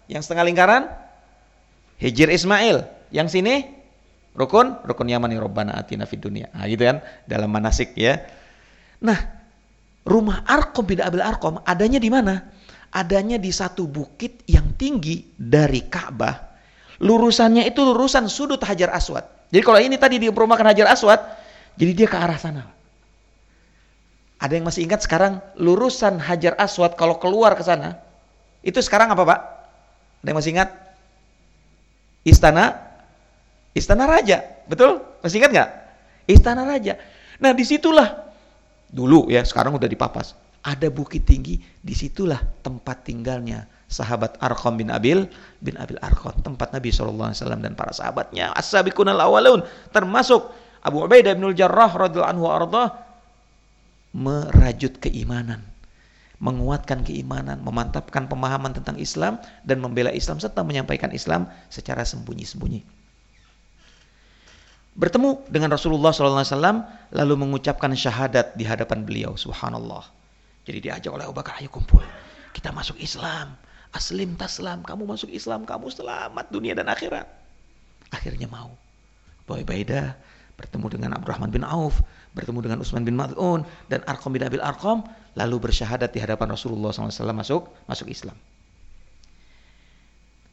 Yang 0.09 0.29
setengah 0.29 0.45
lingkaran 0.49 0.83
Hijir 2.01 2.33
Ismail. 2.33 2.89
Yang 3.13 3.29
sini 3.37 3.55
Rukun, 4.35 4.83
rukun 4.83 5.07
Yamani 5.07 5.39
Rabbana 5.39 5.79
atina 5.79 6.11
fid 6.11 6.19
dunia. 6.19 6.51
Nah, 6.51 6.67
gitu 6.67 6.83
kan 6.83 6.99
dalam 7.23 7.47
manasik 7.55 7.95
ya. 7.95 8.19
Nah, 8.99 9.15
rumah 10.03 10.43
Arkom 10.43 10.83
bin 10.91 10.99
Abil 10.99 11.23
Arkom 11.23 11.63
adanya 11.63 12.03
di 12.03 12.11
mana? 12.11 12.51
Adanya 12.91 13.39
di 13.39 13.55
satu 13.55 13.87
bukit 13.87 14.43
yang 14.51 14.75
tinggi 14.75 15.23
dari 15.39 15.87
Ka'bah. 15.87 16.54
Lurusannya 17.03 17.67
itu 17.67 17.83
lurusan 17.83 18.31
sudut 18.31 18.63
Hajar 18.63 18.95
Aswad. 18.95 19.27
Jadi 19.51 19.63
kalau 19.63 19.81
ini 19.83 19.97
tadi 19.99 20.23
di 20.23 20.31
perumahan 20.31 20.71
Hajar 20.71 20.91
Aswad, 20.91 21.21
jadi 21.75 21.93
dia 21.95 22.09
ke 22.11 22.19
arah 22.19 22.39
sana. 22.39 22.71
Ada 24.39 24.61
yang 24.61 24.67
masih 24.67 24.85
ingat 24.87 25.03
sekarang 25.03 25.41
lurusan 25.59 26.21
Hajar 26.21 26.55
Aswad 26.61 26.95
kalau 26.95 27.19
keluar 27.19 27.55
ke 27.59 27.65
sana, 27.67 27.99
itu 28.63 28.79
sekarang 28.79 29.11
apa 29.11 29.23
Pak? 29.23 29.41
Ada 30.23 30.29
yang 30.31 30.39
masih 30.39 30.53
ingat? 30.55 30.71
Istana 32.25 32.85
Istana 33.75 34.07
Raja, 34.07 34.39
betul? 34.71 35.03
Masih 35.19 35.43
ingat 35.43 35.51
nggak? 35.51 35.71
Istana 36.31 36.63
Raja. 36.63 36.95
Nah 37.43 37.51
di 37.51 37.67
situlah 37.67 38.31
dulu 38.87 39.27
ya, 39.35 39.43
sekarang 39.43 39.75
udah 39.75 39.91
dipapas. 39.91 40.39
Ada 40.63 40.89
bukit 40.89 41.27
tinggi, 41.27 41.59
di 41.59 41.93
situlah 41.93 42.41
tempat 42.63 43.05
tinggalnya 43.05 43.67
sahabat 43.95 44.35
Arqam 44.43 44.75
bin 44.75 44.91
Abil 44.91 45.31
bin 45.63 45.79
Abil 45.79 45.95
Arqam, 46.03 46.35
tempat 46.43 46.75
Nabi 46.75 46.91
SAW 46.91 47.31
dan 47.63 47.79
para 47.79 47.95
sahabatnya. 47.95 48.51
As-sabiqun 48.59 49.07
al-awalun, 49.07 49.63
termasuk 49.95 50.51
Abu 50.83 51.07
Ubaidah 51.07 51.39
bin 51.39 51.55
Jarrah 51.55 51.95
radhiyallahu 51.95 52.33
anhu 52.35 52.47
arda 52.51 52.85
merajut 54.11 54.99
keimanan 54.99 55.63
menguatkan 56.43 57.07
keimanan, 57.07 57.63
memantapkan 57.63 58.29
pemahaman 58.29 58.77
tentang 58.77 59.01
Islam 59.01 59.41
dan 59.65 59.81
membela 59.81 60.13
Islam 60.13 60.37
serta 60.37 60.61
menyampaikan 60.61 61.09
Islam 61.15 61.49
secara 61.73 62.05
sembunyi-sembunyi. 62.05 62.85
Bertemu 64.99 65.49
dengan 65.49 65.73
Rasulullah 65.73 66.13
SAW 66.13 66.85
lalu 67.17 67.35
mengucapkan 67.39 67.89
syahadat 67.97 68.53
di 68.61 68.67
hadapan 68.67 69.09
beliau. 69.09 69.41
Subhanallah. 69.41 70.05
Jadi 70.69 70.85
diajak 70.85 71.17
oleh 71.17 71.25
Abu 71.25 71.33
Bakar 71.33 71.65
ayo 71.65 71.73
kumpul 71.73 72.05
kita 72.55 72.71
masuk 72.71 72.97
Islam 73.03 73.59
aslim 73.95 74.35
taslam 74.35 74.83
kamu 74.83 75.07
masuk 75.07 75.31
Islam 75.31 75.63
kamu 75.63 75.89
selamat 75.89 76.51
dunia 76.51 76.75
dan 76.75 76.91
akhirat 76.91 77.25
akhirnya 78.11 78.51
mau 78.51 78.75
Abu 79.47 79.61
Ubaidah 79.61 80.19
bertemu 80.55 80.87
dengan 80.99 81.11
Abdurrahman 81.19 81.51
bin 81.55 81.63
Auf 81.63 82.03
bertemu 82.35 82.59
dengan 82.67 82.79
Utsman 82.83 83.07
bin 83.07 83.15
Mad'un 83.15 83.63
dan 83.87 84.03
Arqam 84.11 84.35
bin 84.35 84.43
Abil 84.43 84.63
Arqam 84.63 85.07
lalu 85.39 85.71
bersyahadat 85.71 86.11
di 86.11 86.19
hadapan 86.19 86.51
Rasulullah 86.55 86.91
SAW 86.91 87.35
masuk 87.35 87.71
masuk 87.87 88.11
Islam 88.11 88.35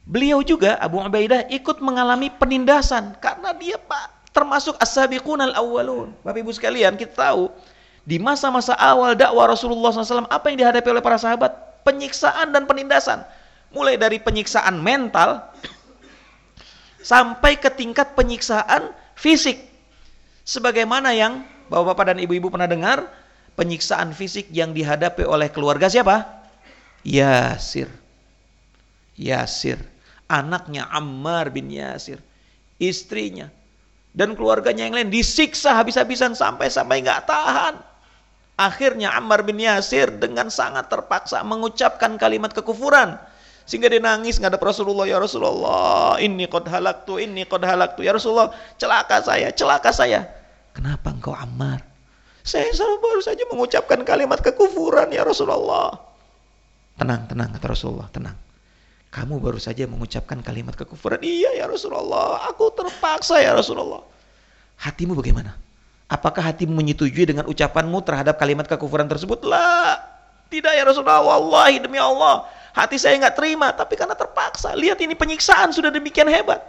Beliau 0.01 0.41
juga 0.41 0.81
Abu 0.81 0.98
Ubaidah 0.98 1.45
ikut 1.53 1.77
mengalami 1.79 2.33
penindasan 2.33 3.15
karena 3.21 3.53
dia 3.53 3.77
Pak 3.77 4.33
termasuk 4.33 4.75
as-sabiqun 4.81 5.39
al-awwalun. 5.39 6.12
Bapak 6.25 6.41
Ibu 6.41 6.51
sekalian, 6.51 6.98
kita 6.98 7.31
tahu 7.31 7.53
di 8.03 8.17
masa-masa 8.17 8.74
awal 8.75 9.13
dakwah 9.13 9.53
Rasulullah 9.53 9.93
SAW 9.93 10.25
apa 10.25 10.45
yang 10.50 10.57
dihadapi 10.65 10.88
oleh 10.89 11.03
para 11.05 11.21
sahabat? 11.21 11.53
Penyiksaan 11.81 12.53
dan 12.53 12.69
penindasan. 12.69 13.25
Mulai 13.71 13.95
dari 13.95 14.19
penyiksaan 14.19 14.77
mental 14.83 15.47
sampai 17.01 17.57
ke 17.57 17.71
tingkat 17.71 18.13
penyiksaan 18.13 18.93
fisik. 19.17 19.57
Sebagaimana 20.43 21.15
yang 21.15 21.45
Bapak-bapak 21.71 22.11
dan 22.11 22.19
ibu-ibu 22.19 22.51
pernah 22.51 22.67
dengar 22.67 23.07
penyiksaan 23.55 24.11
fisik 24.11 24.51
yang 24.51 24.75
dihadapi 24.75 25.23
oleh 25.23 25.47
keluarga 25.47 25.88
siapa? 25.88 26.43
Yasir. 27.07 27.88
Yasir, 29.15 29.79
anaknya 30.27 30.91
Ammar 30.91 31.47
bin 31.47 31.71
Yasir, 31.71 32.19
istrinya 32.75 33.47
dan 34.11 34.35
keluarganya 34.35 34.88
yang 34.88 34.95
lain 35.00 35.11
disiksa 35.13 35.75
habis-habisan 35.79 36.35
sampai-sampai 36.35 37.00
nggak 37.05 37.23
tahan. 37.23 37.75
Akhirnya 38.60 39.15
Ammar 39.15 39.41
bin 39.48 39.58
Yasir 39.58 40.12
dengan 40.15 40.51
sangat 40.51 40.91
terpaksa 40.91 41.41
mengucapkan 41.41 42.20
kalimat 42.20 42.51
kekufuran. 42.51 43.18
Sehingga 43.66 43.87
dia 43.87 44.03
nangis 44.03 44.42
ngadap 44.42 44.59
Rasulullah, 44.59 45.07
ya 45.07 45.22
Rasulullah, 45.22 46.20
ini 46.20 46.50
qad 46.50 46.68
halaktu, 46.68 47.24
ini 47.24 47.48
qad 47.48 47.64
halaktu. 47.64 48.03
Ya 48.03 48.11
Rasulullah, 48.11 48.51
celaka 48.75 49.24
saya, 49.24 49.53
celaka 49.53 49.96
saya. 49.96 50.27
Kenapa 50.75 51.14
engkau 51.14 51.31
Ammar? 51.31 51.79
Saya 52.42 52.68
baru 52.74 53.22
saja 53.22 53.46
mengucapkan 53.48 54.01
kalimat 54.01 54.42
kekufuran, 54.42 55.14
ya 55.14 55.22
Rasulullah. 55.22 55.94
Tenang, 56.98 57.29
tenang, 57.29 57.50
kata 57.55 57.68
Rasulullah, 57.72 58.09
tenang. 58.11 58.35
Kamu 59.11 59.44
baru 59.44 59.59
saja 59.59 59.85
mengucapkan 59.87 60.40
kalimat 60.40 60.74
kekufuran. 60.75 61.20
Iya 61.24 61.55
ya 61.59 61.66
Rasulullah, 61.68 62.48
aku 62.48 62.72
terpaksa 62.72 63.44
ya 63.44 63.51
Rasulullah. 63.51 64.03
Hatimu 64.79 65.14
bagaimana? 65.16 65.53
Apakah 66.11 66.51
hatimu 66.51 66.75
menyetujui 66.75 67.24
dengan 67.24 67.47
ucapanmu 67.47 68.03
terhadap 68.03 68.35
kalimat 68.35 68.67
kekufuran 68.67 69.07
tersebut? 69.07 69.47
Lah, 69.47 69.95
tidak 70.51 70.75
ya 70.75 70.83
Rasulullah. 70.83 71.24
Wallahi 71.24 71.79
demi 71.79 71.95
Allah. 71.95 72.51
Hati 72.75 73.00
saya 73.00 73.15
nggak 73.15 73.39
terima, 73.39 73.71
tapi 73.71 73.95
karena 73.95 74.11
terpaksa. 74.11 74.75
Lihat 74.75 75.00
ini 75.00 75.15
penyiksaan 75.15 75.71
sudah 75.71 75.87
demikian 75.87 76.27
hebat. 76.27 76.59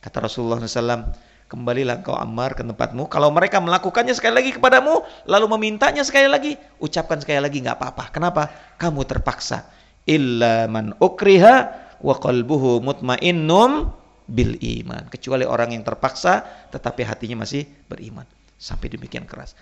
Kata 0.00 0.24
Rasulullah 0.24 0.56
SAW, 0.64 1.12
kembalilah 1.44 2.00
kau 2.00 2.16
Ammar 2.16 2.56
ke 2.56 2.64
tempatmu. 2.64 3.12
Kalau 3.12 3.28
mereka 3.28 3.60
melakukannya 3.60 4.16
sekali 4.16 4.40
lagi 4.40 4.50
kepadamu, 4.56 5.04
lalu 5.28 5.46
memintanya 5.52 6.00
sekali 6.00 6.32
lagi, 6.32 6.56
ucapkan 6.80 7.20
sekali 7.20 7.44
lagi 7.44 7.60
nggak 7.60 7.76
apa-apa. 7.76 8.04
Kenapa? 8.08 8.48
Kamu 8.80 9.04
terpaksa 9.04 9.68
illa 10.08 10.64
man 10.72 10.96
ukriha 10.96 11.56
wa 12.00 12.14
qalbuhu 12.16 12.80
mutmainnum 12.80 13.92
bil 14.24 14.56
iman 14.56 15.04
kecuali 15.12 15.44
orang 15.44 15.76
yang 15.76 15.84
terpaksa 15.84 16.44
tetapi 16.72 17.04
hatinya 17.04 17.44
masih 17.44 17.68
beriman 17.88 18.24
sampai 18.58 18.90
demikian 18.90 19.24
keras. 19.24 19.54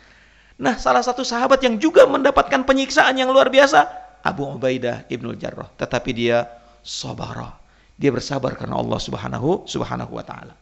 Nah 0.56 0.80
salah 0.80 1.04
satu 1.04 1.20
sahabat 1.20 1.60
yang 1.60 1.76
juga 1.76 2.08
mendapatkan 2.08 2.64
penyiksaan 2.64 3.20
yang 3.20 3.28
luar 3.28 3.52
biasa 3.52 3.84
Abu 4.24 4.48
Ubaidah 4.48 5.04
Ibnu 5.06 5.36
Jarrah. 5.36 5.68
Tetapi 5.76 6.10
dia 6.16 6.48
sabar 6.80 7.60
dia 8.00 8.08
bersabar 8.08 8.56
karena 8.56 8.80
Allah 8.80 8.96
Subhanahu 8.96 9.68
Subhanahu 9.68 10.12
wa 10.16 10.24
taala. 10.24 10.56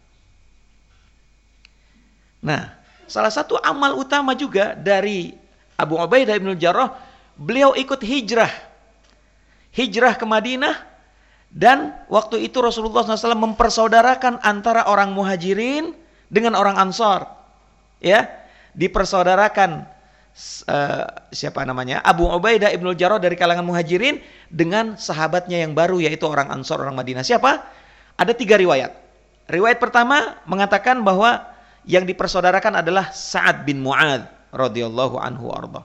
Nah 2.42 2.75
salah 3.07 3.31
satu 3.31 3.55
amal 3.62 3.94
utama 3.94 4.35
juga 4.35 4.75
dari 4.75 5.31
Abu 5.79 5.94
Ubaidah 5.94 6.35
Ibnu 6.35 6.59
Jarrah 6.59 6.90
beliau 7.38 7.73
ikut 7.79 8.03
hijrah. 8.03 8.51
Hijrah 9.75 10.14
ke 10.18 10.27
Madinah 10.27 10.75
dan 11.55 11.94
waktu 12.11 12.51
itu 12.51 12.59
Rasulullah 12.59 13.07
SAW 13.07 13.38
mempersaudarakan 13.38 14.42
antara 14.42 14.90
orang 14.90 15.14
muhajirin 15.14 15.94
dengan 16.27 16.59
orang 16.59 16.75
ansor. 16.79 17.27
Ya, 18.04 18.28
dipersaudarakan 18.76 19.88
uh, 20.68 21.06
siapa 21.30 21.62
namanya 21.64 22.02
Abu 22.02 22.26
Ubaidah 22.26 22.74
ibnu 22.74 22.92
Jarrah 22.92 23.22
dari 23.22 23.38
kalangan 23.38 23.64
muhajirin 23.64 24.20
dengan 24.50 24.98
sahabatnya 24.98 25.62
yang 25.62 25.72
baru 25.72 26.02
yaitu 26.02 26.26
orang 26.28 26.50
ansor 26.52 26.82
orang 26.82 26.98
Madinah. 26.98 27.24
Siapa? 27.24 27.64
Ada 28.20 28.36
tiga 28.36 28.60
riwayat. 28.60 28.92
Riwayat 29.48 29.78
pertama 29.80 30.40
mengatakan 30.44 31.00
bahwa 31.00 31.48
yang 31.84 32.08
dipersaudarakan 32.08 32.80
adalah 32.80 33.12
Sa'ad 33.12 33.68
bin 33.68 33.84
Mu'ad 33.84 34.24
radhiyallahu 34.52 35.20
anhu 35.20 35.52
arda. 35.52 35.84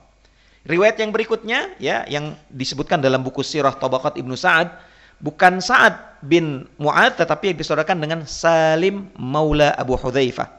Riwayat 0.67 0.99
yang 0.99 1.11
berikutnya 1.15 1.75
ya 1.79 2.03
yang 2.07 2.35
disebutkan 2.51 2.99
dalam 2.99 3.23
buku 3.23 3.41
Sirah 3.43 3.73
Tabaqat 3.75 4.19
Ibnu 4.19 4.35
Sa'ad 4.35 4.75
bukan 5.23 5.59
Sa'ad 5.59 6.23
bin 6.23 6.67
Mu'ad 6.79 7.19
tetapi 7.19 7.55
yang 7.55 7.57
disaudarakan 7.59 7.97
dengan 7.99 8.19
Salim 8.27 9.11
Maula 9.15 9.75
Abu 9.75 9.95
Hudzaifah. 9.95 10.58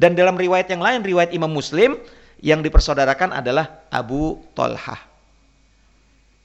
Dan 0.00 0.16
dalam 0.16 0.40
riwayat 0.40 0.72
yang 0.72 0.80
lain 0.80 1.04
riwayat 1.04 1.36
Imam 1.36 1.52
Muslim 1.52 2.00
yang 2.40 2.64
dipersaudarakan 2.64 3.36
adalah 3.36 3.84
Abu 3.92 4.40
Tolhah. 4.56 4.96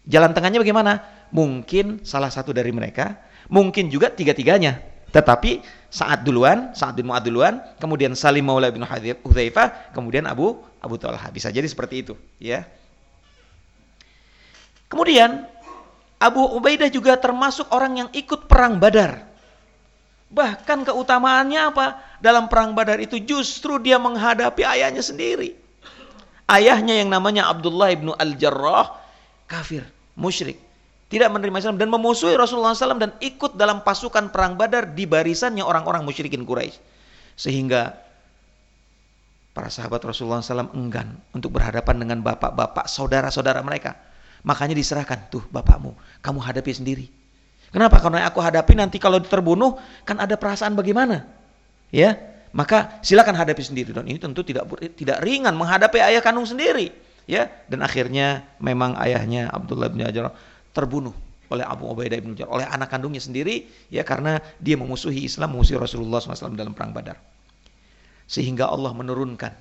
Jalan 0.04 0.36
tengahnya 0.36 0.60
bagaimana? 0.60 1.00
Mungkin 1.32 2.04
salah 2.04 2.28
satu 2.28 2.52
dari 2.52 2.76
mereka, 2.76 3.16
mungkin 3.48 3.88
juga 3.88 4.12
tiga-tiganya. 4.12 4.84
Tetapi 5.16 5.64
saat 5.88 6.28
duluan, 6.28 6.76
saat 6.76 7.00
bin 7.00 7.08
Mu'ad 7.08 7.24
duluan, 7.24 7.64
kemudian 7.80 8.12
Salim 8.20 8.44
Maula 8.44 8.68
bin 8.76 8.84
Hudzaifah, 9.24 9.96
kemudian 9.96 10.28
Abu 10.28 10.60
Abu 10.84 11.00
Talha. 11.00 11.32
Bisa 11.32 11.48
jadi 11.48 11.64
seperti 11.64 12.04
itu, 12.04 12.20
ya. 12.44 12.68
Kemudian 14.92 15.48
Abu 16.20 16.44
Ubaidah 16.44 16.92
juga 16.92 17.16
termasuk 17.16 17.72
orang 17.72 18.04
yang 18.04 18.10
ikut 18.12 18.52
perang 18.52 18.84
Badar. 18.84 19.35
Bahkan 20.30 20.90
keutamaannya 20.90 21.62
apa? 21.74 22.02
Dalam 22.20 22.50
perang 22.50 22.74
Badar 22.74 22.98
itu 22.98 23.22
justru 23.22 23.78
dia 23.78 24.02
menghadapi 24.02 24.66
ayahnya 24.66 25.06
sendiri. 25.06 25.54
Ayahnya 26.46 27.02
yang 27.02 27.10
namanya 27.10 27.50
Abdullah 27.50 27.94
ibnu 27.94 28.14
Al-Jarrah 28.14 28.94
kafir, 29.50 29.86
musyrik. 30.18 30.62
Tidak 31.06 31.30
menerima 31.30 31.62
Islam 31.62 31.78
dan 31.78 31.94
memusuhi 31.94 32.34
Rasulullah 32.34 32.74
SAW 32.74 32.98
dan 32.98 33.14
ikut 33.22 33.54
dalam 33.54 33.86
pasukan 33.86 34.34
perang 34.34 34.58
Badar 34.58 34.90
di 34.98 35.06
barisannya 35.06 35.62
orang-orang 35.62 36.02
musyrikin 36.02 36.42
Quraisy. 36.42 36.82
Sehingga 37.38 37.94
para 39.54 39.70
sahabat 39.70 40.02
Rasulullah 40.02 40.42
SAW 40.42 40.74
enggan 40.74 41.22
untuk 41.32 41.54
berhadapan 41.54 42.02
dengan 42.02 42.20
bapak-bapak, 42.26 42.90
saudara-saudara 42.90 43.62
mereka 43.62 43.94
Makanya 44.46 44.78
diserahkan, 44.78 45.26
tuh 45.34 45.42
bapakmu, 45.50 45.98
kamu 46.22 46.40
hadapi 46.40 46.70
sendiri. 46.70 47.06
Kenapa? 47.76 48.00
Karena 48.00 48.24
aku 48.24 48.40
hadapi 48.40 48.80
nanti 48.80 48.96
kalau 49.04 49.20
terbunuh, 49.20 49.76
kan 50.08 50.16
ada 50.24 50.40
perasaan 50.40 50.80
bagaimana? 50.80 51.28
ya, 51.96 52.16
maka 52.56 53.00
silakan 53.04 53.36
hadapi 53.36 53.64
sendiri 53.64 53.92
dan 53.92 54.08
ini 54.08 54.20
tentu 54.20 54.44
tidak 54.44 54.68
tidak 54.96 55.24
ringan 55.24 55.56
menghadapi 55.56 56.00
ayah 56.04 56.20
kandung 56.24 56.48
sendiri, 56.48 56.92
ya. 57.24 57.48
Dan 57.72 57.84
akhirnya 57.84 58.48
memang 58.60 58.96
ayahnya 59.00 59.52
Abdullah 59.52 59.92
bin 59.92 60.04
Hajar 60.04 60.32
terbunuh 60.76 61.16
oleh 61.48 61.64
Abu 61.64 61.88
Ubaidah 61.88 62.20
bin 62.20 62.34
Jarrah, 62.34 62.64
oleh 62.64 62.68
anak 62.68 62.90
kandungnya 62.90 63.22
sendiri, 63.22 63.70
ya 63.88 64.02
karena 64.02 64.42
dia 64.58 64.76
memusuhi 64.76 65.24
Islam, 65.24 65.56
memusuhi 65.56 65.78
Rasulullah 65.78 66.18
SAW 66.20 66.58
dalam 66.58 66.74
perang 66.74 66.92
Badar. 66.92 67.22
Sehingga 68.26 68.66
Allah 68.66 68.90
menurunkan 68.92 69.54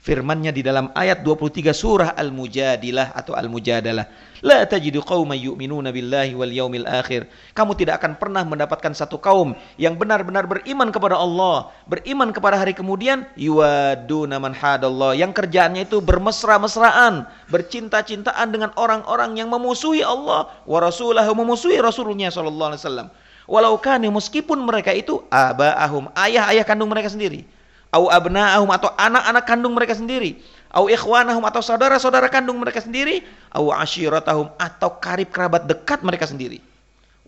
firmannya 0.00 0.50
di 0.56 0.64
dalam 0.64 0.88
ayat 0.96 1.20
23 1.20 1.76
surah 1.76 2.10
Al-Mujadilah 2.16 3.12
atau 3.12 3.36
Al-Mujadalah. 3.36 4.08
La 4.40 4.64
tajidu 4.64 5.04
qauman 5.04 5.36
yu'minuna 5.36 5.92
billahi 5.92 6.32
wal 6.32 6.48
yaumil 6.48 6.88
akhir. 6.88 7.28
Kamu 7.52 7.76
tidak 7.76 8.00
akan 8.00 8.16
pernah 8.16 8.40
mendapatkan 8.40 8.96
satu 8.96 9.20
kaum 9.20 9.52
yang 9.76 10.00
benar-benar 10.00 10.48
beriman 10.48 10.88
kepada 10.88 11.20
Allah, 11.20 11.68
beriman 11.84 12.32
kepada 12.32 12.56
hari 12.56 12.72
kemudian, 12.72 13.28
yuwaduna 13.36 14.40
man 14.40 14.56
hadallah, 14.56 15.12
yang 15.12 15.36
kerjaannya 15.36 15.84
itu 15.84 16.00
bermesra-mesraan, 16.00 17.28
bercinta-cintaan 17.52 18.48
dengan 18.48 18.72
orang-orang 18.80 19.36
yang 19.36 19.52
memusuhi 19.52 20.00
Allah 20.00 20.48
wa 20.64 20.78
rasulahu, 20.80 21.36
memusuhi 21.36 21.76
Rasulnya 21.76 22.32
wasallam. 22.32 23.12
Walau 23.44 23.76
kani 23.76 24.08
meskipun 24.08 24.64
mereka 24.64 24.96
itu 24.96 25.20
abaahum, 25.28 26.08
ayah-ayah 26.16 26.64
kandung 26.64 26.88
mereka 26.88 27.12
sendiri 27.12 27.44
au 27.90 28.06
abna'ahum 28.10 28.70
atau 28.70 28.90
anak-anak 28.94 29.44
kandung 29.46 29.74
mereka 29.74 29.94
sendiri, 29.98 30.38
au 30.70 30.86
ikhwanahum 30.86 31.42
atau 31.46 31.62
saudara-saudara 31.62 32.30
kandung 32.30 32.58
mereka 32.62 32.82
sendiri, 32.82 33.22
au 33.54 33.74
ashiratahum 33.74 34.50
atau 34.58 34.98
karib 35.02 35.30
kerabat 35.30 35.66
dekat 35.66 36.02
mereka 36.06 36.30
sendiri. 36.30 36.62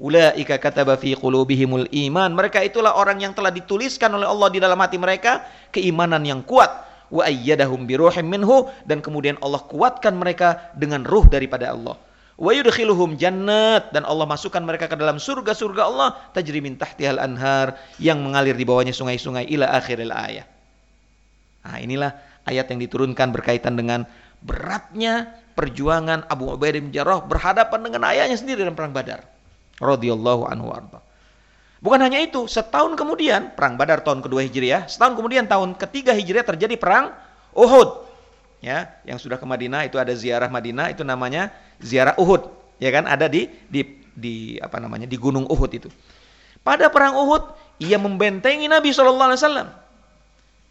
Ulaika 0.03 0.59
kataba 0.59 0.98
fi 0.98 1.14
qulubihimul 1.14 1.87
iman. 2.09 2.33
Mereka 2.33 2.64
itulah 2.64 2.96
orang 2.96 3.22
yang 3.22 3.37
telah 3.37 3.53
dituliskan 3.53 4.11
oleh 4.11 4.27
Allah 4.27 4.48
di 4.51 4.59
dalam 4.59 4.79
hati 4.81 4.98
mereka 4.98 5.46
keimanan 5.70 6.25
yang 6.27 6.40
kuat. 6.42 6.90
Wa 7.12 7.29
ayyadahum 7.29 7.85
biruhim 7.85 8.25
minhu 8.25 8.72
dan 8.88 9.05
kemudian 9.05 9.37
Allah 9.44 9.61
kuatkan 9.68 10.16
mereka 10.16 10.72
dengan 10.72 11.05
ruh 11.05 11.29
daripada 11.29 11.70
Allah. 11.70 11.94
Wa 12.42 12.50
yudkhiluhum 12.50 13.14
jannat 13.14 13.94
dan 13.94 14.02
Allah 14.02 14.26
masukkan 14.26 14.59
mereka 14.59 14.90
ke 14.90 14.98
dalam 14.98 15.22
surga-surga 15.22 15.87
Allah 15.87 16.18
tajri 16.35 16.59
min 16.59 16.74
tahtihal 16.74 17.22
anhar 17.22 17.78
yang 18.02 18.18
mengalir 18.18 18.59
di 18.59 18.66
bawahnya 18.66 18.90
sungai-sungai 18.90 19.46
ila 19.55 19.70
akhiril 19.78 20.11
ayat. 20.11 20.50
Nah, 21.62 21.78
inilah 21.78 22.11
ayat 22.42 22.66
yang 22.74 22.83
diturunkan 22.83 23.31
berkaitan 23.31 23.78
dengan 23.78 24.02
beratnya 24.42 25.38
perjuangan 25.55 26.26
Abu 26.26 26.50
Ubaidah 26.50 26.83
bin 26.83 26.90
Jarrah 26.90 27.22
berhadapan 27.22 27.78
dengan 27.87 28.11
ayahnya 28.11 28.35
sendiri 28.35 28.66
dalam 28.66 28.74
perang 28.74 28.90
Badar. 28.90 29.22
Radhiyallahu 29.78 30.42
anhu 30.50 30.74
arba. 30.74 30.98
Bukan 31.83 31.98
hanya 31.98 32.22
itu, 32.22 32.46
setahun 32.50 32.94
kemudian 32.94 33.55
perang 33.55 33.78
Badar 33.78 34.02
tahun 34.02 34.22
kedua 34.22 34.42
Hijriah, 34.46 34.90
setahun 34.90 35.18
kemudian 35.18 35.46
tahun 35.46 35.78
ketiga 35.78 36.14
Hijriah 36.14 36.46
terjadi 36.46 36.74
perang 36.74 37.14
Uhud. 37.55 38.11
Ya, 38.62 38.94
yang 39.02 39.18
sudah 39.18 39.42
ke 39.42 39.46
Madinah 39.46 39.90
itu 39.90 39.98
ada 39.98 40.14
ziarah 40.14 40.46
Madinah 40.46 40.94
itu 40.94 41.02
namanya 41.02 41.50
ziarah 41.83 42.16
Uhud, 42.16 42.49
ya 42.79 42.88
kan? 42.95 43.05
Ada 43.05 43.29
di 43.29 43.51
di 43.68 43.83
di 44.14 44.57
apa 44.62 44.79
namanya? 44.79 45.05
di 45.05 45.18
Gunung 45.18 45.45
Uhud 45.51 45.71
itu. 45.75 45.88
Pada 46.62 46.88
perang 46.88 47.18
Uhud 47.18 47.59
ia 47.83 47.99
membentengi 47.99 48.71
Nabi 48.71 48.95
Shallallahu 48.95 49.29
alaihi 49.35 49.42
wasallam 49.42 49.68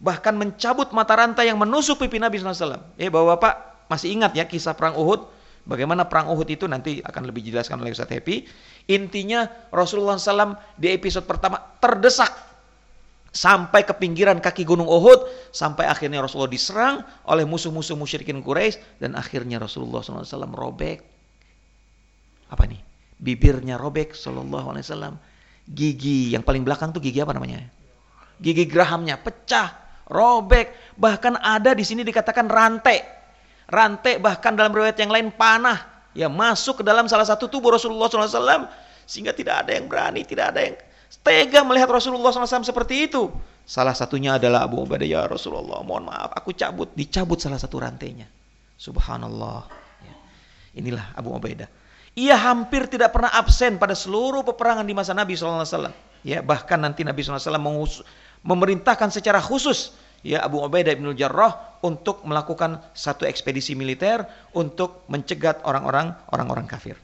bahkan 0.02 0.34
mencabut 0.34 0.90
mata 0.92 1.14
rantai 1.14 1.54
yang 1.54 1.62
menusuk 1.62 2.02
pipi 2.02 2.18
Nabi 2.18 2.42
SAW. 2.42 2.98
Eh, 2.98 3.08
bapak-bapak 3.08 3.86
masih 3.88 4.18
ingat 4.18 4.34
ya 4.34 4.50
kisah 4.50 4.74
perang 4.74 4.98
Uhud? 4.98 5.30
Bagaimana 5.62 6.10
perang 6.10 6.34
Uhud 6.34 6.50
itu 6.50 6.66
nanti 6.66 7.06
akan 7.06 7.30
lebih 7.30 7.46
dijelaskan 7.46 7.78
oleh 7.86 7.94
Ustaz 7.94 8.10
Happy. 8.10 8.50
Intinya 8.90 9.46
Rasulullah 9.70 10.18
SAW 10.18 10.58
di 10.74 10.90
episode 10.90 11.30
pertama 11.30 11.62
terdesak 11.78 12.34
sampai 13.32 13.88
ke 13.88 13.96
pinggiran 13.96 14.44
kaki 14.44 14.68
gunung 14.68 14.92
Uhud 14.92 15.24
sampai 15.56 15.88
akhirnya 15.88 16.20
Rasulullah 16.20 16.52
diserang 16.52 17.00
oleh 17.24 17.48
musuh-musuh 17.48 17.96
musyrikin 17.96 18.44
Quraisy 18.44 19.00
dan 19.00 19.16
akhirnya 19.16 19.58
Rasulullah 19.58 20.04
SAW 20.04 20.52
robek. 20.52 21.00
Apa 22.52 22.68
nih? 22.68 22.84
Bibirnya 23.16 23.80
robek 23.80 24.12
Sallallahu 24.12 24.76
Alaihi 24.76 24.84
Wasallam. 24.84 25.16
Gigi 25.64 26.36
yang 26.36 26.44
paling 26.44 26.68
belakang 26.68 26.92
tuh 26.92 27.00
gigi 27.00 27.24
apa 27.24 27.32
namanya? 27.32 27.64
Gigi 28.44 28.68
gerahamnya 28.68 29.16
pecah 29.16 29.72
robek, 30.12 31.00
bahkan 31.00 31.40
ada 31.40 31.72
di 31.72 31.88
sini 31.88 32.04
dikatakan 32.04 32.52
rantai. 32.52 33.00
Rantai 33.72 34.20
bahkan 34.20 34.60
dalam 34.60 34.76
riwayat 34.76 35.00
yang 35.00 35.08
lain 35.08 35.32
panah. 35.32 35.88
Ya 36.12 36.28
masuk 36.28 36.82
ke 36.82 36.84
dalam 36.84 37.08
salah 37.08 37.24
satu 37.24 37.48
tubuh 37.48 37.72
Rasulullah 37.72 38.12
SAW 38.12 38.68
sehingga 39.08 39.32
tidak 39.32 39.64
ada 39.64 39.72
yang 39.80 39.88
berani, 39.88 40.28
tidak 40.28 40.52
ada 40.52 40.60
yang 40.60 40.76
tega 41.20 41.68
melihat 41.68 41.92
Rasulullah 41.92 42.32
SAW 42.32 42.64
seperti 42.64 43.12
itu. 43.12 43.28
Salah 43.68 43.96
satunya 43.96 44.40
adalah 44.40 44.64
Abu 44.68 44.84
Ubaidah 44.84 45.08
ya 45.08 45.22
Rasulullah, 45.28 45.84
mohon 45.84 46.08
maaf, 46.08 46.32
aku 46.36 46.56
cabut, 46.56 46.92
dicabut 46.96 47.40
salah 47.40 47.60
satu 47.60 47.80
rantainya. 47.80 48.28
Subhanallah. 48.80 49.70
Ya. 50.02 50.16
Inilah 50.80 51.14
Abu 51.14 51.32
Ubaidah. 51.32 51.70
Ia 52.18 52.36
hampir 52.36 52.92
tidak 52.92 53.16
pernah 53.16 53.32
absen 53.32 53.80
pada 53.80 53.96
seluruh 53.96 54.44
peperangan 54.44 54.84
di 54.84 54.92
masa 54.92 55.16
Nabi 55.16 55.40
SAW. 55.40 55.64
Ya, 56.22 56.44
bahkan 56.44 56.82
nanti 56.84 57.08
Nabi 57.08 57.24
SAW 57.24 57.64
memerintahkan 58.44 59.14
secara 59.14 59.40
khusus 59.40 59.96
ya 60.26 60.42
Abu 60.46 60.62
Ubaidah 60.62 60.94
bin 60.98 61.10
Jarrah 61.18 61.80
untuk 61.82 62.22
melakukan 62.26 62.82
satu 62.94 63.26
ekspedisi 63.26 63.74
militer 63.74 64.26
untuk 64.54 65.06
mencegat 65.10 65.62
orang-orang 65.66 66.14
orang-orang 66.30 66.66
kafir. 66.70 66.98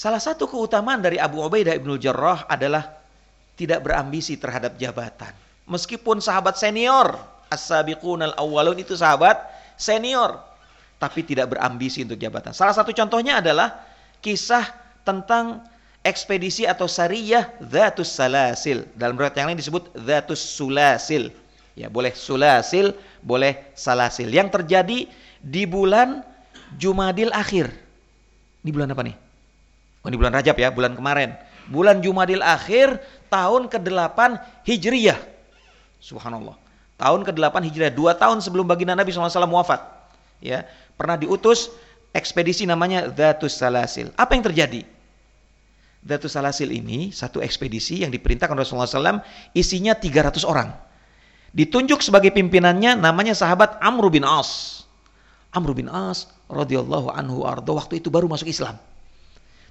Salah 0.00 0.16
satu 0.16 0.48
keutamaan 0.48 1.04
dari 1.04 1.20
Abu 1.20 1.44
Ubaidah 1.44 1.76
bin 1.76 1.92
Jarrah 2.00 2.48
adalah 2.48 2.88
tidak 3.52 3.84
berambisi 3.84 4.40
terhadap 4.40 4.80
jabatan. 4.80 5.36
Meskipun 5.68 6.24
sahabat 6.24 6.56
senior, 6.56 7.20
as-sabiqun 7.52 8.24
al-awwalun 8.24 8.80
itu 8.80 8.96
sahabat 8.96 9.36
senior, 9.76 10.40
tapi 10.96 11.20
tidak 11.20 11.52
berambisi 11.52 12.00
untuk 12.00 12.16
jabatan. 12.16 12.56
Salah 12.56 12.72
satu 12.72 12.96
contohnya 12.96 13.44
adalah 13.44 13.76
kisah 14.24 14.72
tentang 15.04 15.68
ekspedisi 16.00 16.64
atau 16.64 16.88
sariyah 16.88 17.60
Zatus 17.60 18.08
Salasil. 18.08 18.88
Dalam 18.96 19.20
riwayat 19.20 19.36
yang 19.36 19.52
lain 19.52 19.60
disebut 19.60 19.92
Zatus 20.00 20.40
Sulasil. 20.40 21.28
Ya, 21.76 21.92
boleh 21.92 22.16
Sulasil, 22.16 22.96
boleh 23.20 23.68
Salasil. 23.76 24.32
Yang 24.32 24.64
terjadi 24.64 25.12
di 25.44 25.68
bulan 25.68 26.24
Jumadil 26.80 27.28
akhir. 27.36 27.68
Ini 28.64 28.72
bulan 28.72 28.96
apa 28.96 29.04
nih? 29.04 29.28
Oh, 30.00 30.08
ini 30.08 30.16
bulan 30.16 30.32
Rajab 30.32 30.56
ya, 30.56 30.72
bulan 30.72 30.96
kemarin. 30.96 31.36
Bulan 31.68 32.00
Jumadil 32.00 32.40
akhir 32.40 32.98
tahun 33.28 33.68
ke-8 33.68 34.18
Hijriyah. 34.64 35.20
Subhanallah. 36.00 36.56
Tahun 36.96 37.20
ke-8 37.24 37.56
Hijriah, 37.68 37.92
dua 37.92 38.16
tahun 38.16 38.40
sebelum 38.40 38.64
baginda 38.64 38.96
Nabi 38.96 39.12
SAW 39.12 39.28
wafat. 39.52 39.80
Ya, 40.40 40.64
pernah 40.96 41.20
diutus 41.20 41.68
ekspedisi 42.16 42.64
namanya 42.64 43.12
Zatus 43.12 43.60
Salasil. 43.60 44.08
Apa 44.16 44.36
yang 44.36 44.44
terjadi? 44.48 44.82
Datu 46.00 46.32
Salasil 46.32 46.72
ini 46.72 47.12
satu 47.12 47.44
ekspedisi 47.44 48.00
yang 48.00 48.08
diperintahkan 48.08 48.56
Rasulullah 48.56 48.88
SAW 48.88 49.20
isinya 49.52 49.92
300 49.92 50.48
orang. 50.48 50.72
Ditunjuk 51.52 52.00
sebagai 52.00 52.32
pimpinannya 52.32 52.96
namanya 52.96 53.36
sahabat 53.36 53.76
Amr 53.84 54.08
bin 54.08 54.24
As. 54.24 54.80
Amr 55.52 55.76
bin 55.76 55.92
As 55.92 56.30
radhiyallahu 56.48 57.12
anhu 57.12 57.44
ardo 57.44 57.76
waktu 57.76 58.00
itu 58.00 58.08
baru 58.08 58.32
masuk 58.32 58.48
Islam. 58.48 58.80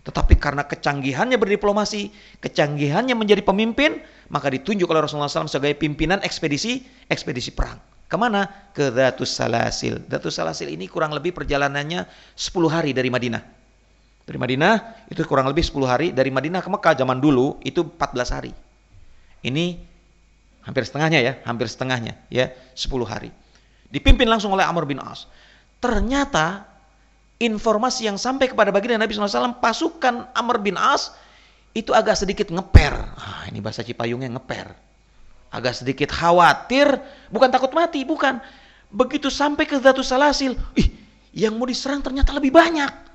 Tetapi 0.04 0.40
karena 0.40 0.64
kecanggihannya 0.64 1.36
berdiplomasi, 1.36 2.10
kecanggihannya 2.40 3.14
menjadi 3.14 3.44
pemimpin, 3.44 4.00
maka 4.32 4.48
ditunjuk 4.48 4.88
oleh 4.88 5.04
Rasulullah 5.04 5.28
SAW 5.28 5.52
sebagai 5.52 5.76
pimpinan 5.76 6.24
ekspedisi 6.24 6.88
ekspedisi 7.12 7.52
perang. 7.52 7.78
Ke 8.10 8.18
mana? 8.18 8.72
Ke 8.74 8.90
Datus 8.90 9.30
Salasil. 9.36 10.02
Datus 10.10 10.40
Salasil 10.40 10.72
ini 10.72 10.90
kurang 10.90 11.14
lebih 11.14 11.30
perjalanannya 11.36 12.10
10 12.34 12.74
hari 12.74 12.92
dari 12.96 13.14
Madinah. 13.14 13.44
Dari 14.26 14.38
Madinah 14.38 15.06
itu 15.10 15.22
kurang 15.30 15.46
lebih 15.46 15.62
10 15.62 15.86
hari. 15.86 16.08
Dari 16.10 16.34
Madinah 16.34 16.62
ke 16.66 16.70
Mekah 16.74 16.98
zaman 16.98 17.22
dulu 17.22 17.62
itu 17.62 17.86
14 17.86 18.34
hari. 18.34 18.52
Ini 19.46 19.78
hampir 20.66 20.90
setengahnya 20.90 21.20
ya, 21.22 21.34
hampir 21.46 21.70
setengahnya 21.70 22.18
ya, 22.34 22.50
10 22.74 23.06
hari. 23.06 23.30
Dipimpin 23.90 24.26
langsung 24.26 24.54
oleh 24.54 24.66
Amr 24.66 24.90
bin 24.90 25.02
As. 25.02 25.30
Ternyata 25.78 26.66
informasi 27.40 28.12
yang 28.12 28.20
sampai 28.20 28.52
kepada 28.52 28.70
baginda 28.70 29.00
Nabi 29.00 29.16
SAW 29.16 29.58
pasukan 29.64 30.28
Amr 30.36 30.60
bin 30.60 30.76
As 30.76 31.16
itu 31.72 31.96
agak 31.96 32.20
sedikit 32.20 32.52
ngeper. 32.52 32.94
Ah, 33.16 33.48
ini 33.48 33.64
bahasa 33.64 33.82
Cipayungnya 33.82 34.28
ngeper. 34.36 34.76
Agak 35.50 35.82
sedikit 35.82 36.14
khawatir, 36.14 36.86
bukan 37.34 37.50
takut 37.50 37.74
mati, 37.74 38.06
bukan. 38.06 38.38
Begitu 38.94 39.34
sampai 39.34 39.66
ke 39.66 39.78
Zatu 39.82 40.06
Salasil, 40.06 40.54
ih, 40.78 40.88
yang 41.34 41.58
mau 41.58 41.66
diserang 41.66 42.06
ternyata 42.06 42.36
lebih 42.38 42.54
banyak 42.54 43.10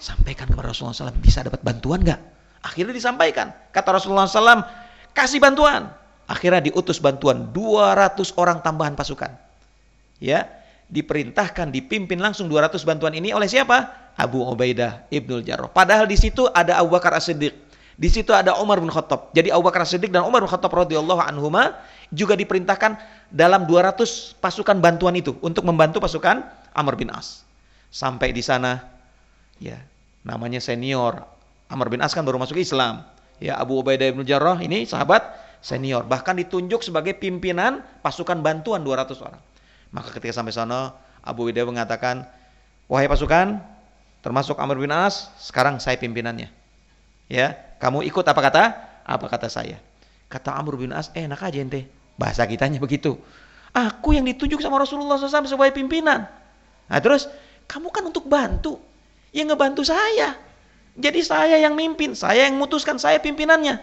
sampaikan 0.00 0.48
kepada 0.48 0.72
Rasulullah 0.72 1.12
SAW 1.12 1.20
bisa 1.20 1.44
dapat 1.44 1.60
bantuan 1.60 2.00
nggak? 2.00 2.20
Akhirnya 2.64 2.96
disampaikan. 2.96 3.52
Kata 3.70 4.00
Rasulullah 4.00 4.26
SAW, 4.26 4.64
kasih 5.12 5.38
bantuan. 5.38 5.92
Akhirnya 6.24 6.64
diutus 6.64 6.98
bantuan 6.98 7.52
200 7.52 8.16
orang 8.40 8.64
tambahan 8.64 8.96
pasukan. 8.96 9.36
Ya, 10.20 10.48
diperintahkan 10.90 11.70
dipimpin 11.70 12.18
langsung 12.18 12.50
200 12.50 12.82
bantuan 12.82 13.14
ini 13.14 13.30
oleh 13.30 13.46
siapa? 13.46 14.10
Abu 14.18 14.42
Ubaidah 14.42 15.06
Ibnul 15.08 15.46
Jarrah. 15.46 15.70
Padahal 15.70 16.04
di 16.10 16.18
situ 16.18 16.50
ada 16.50 16.76
Abu 16.82 16.92
Bakar 16.92 17.14
As-Siddiq. 17.14 17.70
Di 18.00 18.08
situ 18.08 18.32
ada 18.32 18.56
Umar 18.56 18.80
bin 18.80 18.88
Khattab. 18.88 19.28
Jadi 19.36 19.52
Abu 19.52 19.68
Bakar 19.68 19.84
Siddiq 19.84 20.08
dan 20.08 20.24
Umar 20.24 20.40
bin 20.40 20.48
Khattab 20.48 20.72
radhiyallahu 20.72 21.20
anhuma 21.20 21.76
juga 22.08 22.32
diperintahkan 22.32 22.96
dalam 23.28 23.68
200 23.68 24.40
pasukan 24.40 24.80
bantuan 24.80 25.12
itu 25.20 25.36
untuk 25.44 25.68
membantu 25.68 26.00
pasukan 26.00 26.40
Amr 26.72 26.96
bin 26.96 27.12
As. 27.12 27.44
Sampai 27.92 28.32
di 28.32 28.40
sana 28.40 28.80
ya, 29.60 29.76
namanya 30.24 30.64
senior. 30.64 31.28
Amr 31.68 31.92
bin 31.92 32.00
As 32.00 32.16
kan 32.16 32.24
baru 32.24 32.40
masuk 32.40 32.56
Islam. 32.56 33.04
Ya, 33.36 33.60
Abu 33.60 33.84
Ubaidah 33.84 34.16
bin 34.16 34.24
Jarrah 34.24 34.56
ini 34.64 34.88
sahabat 34.88 35.36
senior, 35.60 36.08
bahkan 36.08 36.32
ditunjuk 36.40 36.80
sebagai 36.80 37.12
pimpinan 37.20 37.84
pasukan 38.00 38.40
bantuan 38.40 38.80
200 38.80 39.12
orang. 39.20 39.40
Maka 39.90 40.14
ketika 40.14 40.38
sampai 40.38 40.54
sana, 40.54 40.94
Abu 41.20 41.46
Ubaidah 41.46 41.66
mengatakan, 41.66 42.26
"Wahai 42.86 43.10
pasukan, 43.10 43.58
termasuk 44.22 44.54
Amr 44.58 44.78
bin 44.78 44.94
As, 44.94 45.30
sekarang 45.42 45.82
saya 45.82 45.98
pimpinannya." 45.98 46.50
Ya, 47.30 47.54
kamu 47.78 48.06
ikut 48.06 48.26
apa 48.26 48.40
kata? 48.42 48.64
Apa 49.06 49.26
kata 49.30 49.50
saya? 49.50 49.78
Kata 50.30 50.54
Amr 50.54 50.78
bin 50.78 50.94
As, 50.94 51.10
eh, 51.14 51.26
enak 51.26 51.42
aja 51.42 51.58
ente. 51.58 51.90
Bahasa 52.14 52.46
kitanya 52.46 52.78
begitu. 52.78 53.18
Aku 53.70 54.14
yang 54.14 54.26
ditunjuk 54.26 54.58
sama 54.58 54.82
Rasulullah 54.82 55.14
SAW 55.18 55.46
sebagai 55.46 55.74
pimpinan. 55.78 56.26
Nah 56.90 56.98
terus, 56.98 57.30
kamu 57.70 57.90
kan 57.94 58.02
untuk 58.06 58.26
bantu. 58.26 58.82
Yang 59.30 59.54
ngebantu 59.54 59.82
saya. 59.86 60.34
Jadi 60.98 61.22
saya 61.22 61.56
yang 61.62 61.78
mimpin, 61.78 62.18
saya 62.18 62.50
yang 62.50 62.58
mutuskan, 62.58 62.98
saya 62.98 63.22
pimpinannya. 63.22 63.78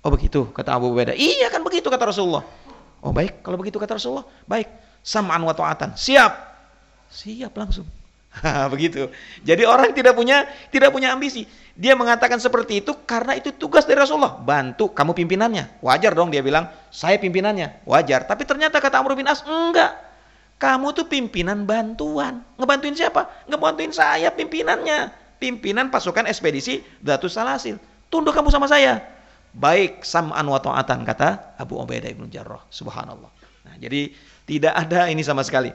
Oh 0.00 0.08
begitu, 0.08 0.48
kata 0.52 0.72
Abu 0.72 0.92
Ubaidah. 0.92 1.12
Iya 1.16 1.52
kan 1.52 1.60
begitu 1.60 1.92
kata 1.92 2.08
Rasulullah. 2.08 2.44
Oh 3.04 3.12
baik, 3.12 3.44
kalau 3.44 3.60
begitu 3.60 3.76
kata 3.76 4.00
Rasulullah. 4.00 4.24
Baik, 4.48 4.68
sam'an 5.04 5.44
wa 5.44 5.52
ta'atan. 5.52 5.92
Siap. 5.94 6.32
Siap 7.12 7.52
langsung. 7.52 7.84
begitu. 8.72 9.06
Jadi 9.46 9.62
orang 9.62 9.94
tidak 9.94 10.18
punya 10.18 10.48
tidak 10.72 10.90
punya 10.90 11.14
ambisi. 11.14 11.46
Dia 11.74 11.98
mengatakan 11.98 12.38
seperti 12.38 12.82
itu 12.82 12.94
karena 13.06 13.34
itu 13.38 13.54
tugas 13.54 13.86
dari 13.86 13.98
Rasulullah. 13.98 14.38
Bantu 14.38 14.90
kamu 14.90 15.14
pimpinannya. 15.14 15.82
Wajar 15.82 16.14
dong 16.14 16.30
dia 16.30 16.42
bilang, 16.42 16.70
saya 16.90 17.18
pimpinannya. 17.18 17.86
Wajar. 17.86 18.26
Tapi 18.26 18.46
ternyata 18.46 18.78
kata 18.78 19.02
Amr 19.02 19.18
bin 19.18 19.26
As, 19.26 19.42
enggak. 19.42 19.94
Kamu 20.58 20.94
tuh 20.94 21.10
pimpinan 21.10 21.66
bantuan. 21.66 22.46
Ngebantuin 22.56 22.94
siapa? 22.94 23.26
Ngebantuin 23.50 23.90
saya 23.90 24.30
pimpinannya. 24.30 25.10
Pimpinan 25.42 25.90
pasukan 25.90 26.30
ekspedisi 26.30 26.80
Datus 27.02 27.34
Salasil. 27.34 27.76
Tunduk 28.06 28.32
kamu 28.32 28.54
sama 28.54 28.70
saya. 28.70 29.02
Baik 29.54 30.06
sam'an 30.06 30.46
wa 30.46 30.58
ta'atan 30.62 31.02
kata 31.02 31.58
Abu 31.58 31.78
Ubaidah 31.78 32.10
ibn 32.10 32.30
Jarrah. 32.30 32.62
Subhanallah. 32.70 33.30
Nah, 33.66 33.74
jadi 33.82 34.14
tidak 34.44 34.72
ada 34.76 35.08
ini 35.08 35.24
sama 35.24 35.44
sekali. 35.44 35.72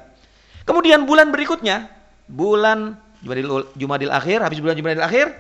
Kemudian 0.65 1.05
bulan 1.09 1.33
berikutnya 1.33 1.89
bulan 2.29 2.93
Jumadil, 3.19 3.67
Jumadil 3.75 4.11
akhir, 4.13 4.39
habis 4.45 4.61
bulan 4.61 4.77
Jumadil 4.77 5.03
akhir, 5.03 5.33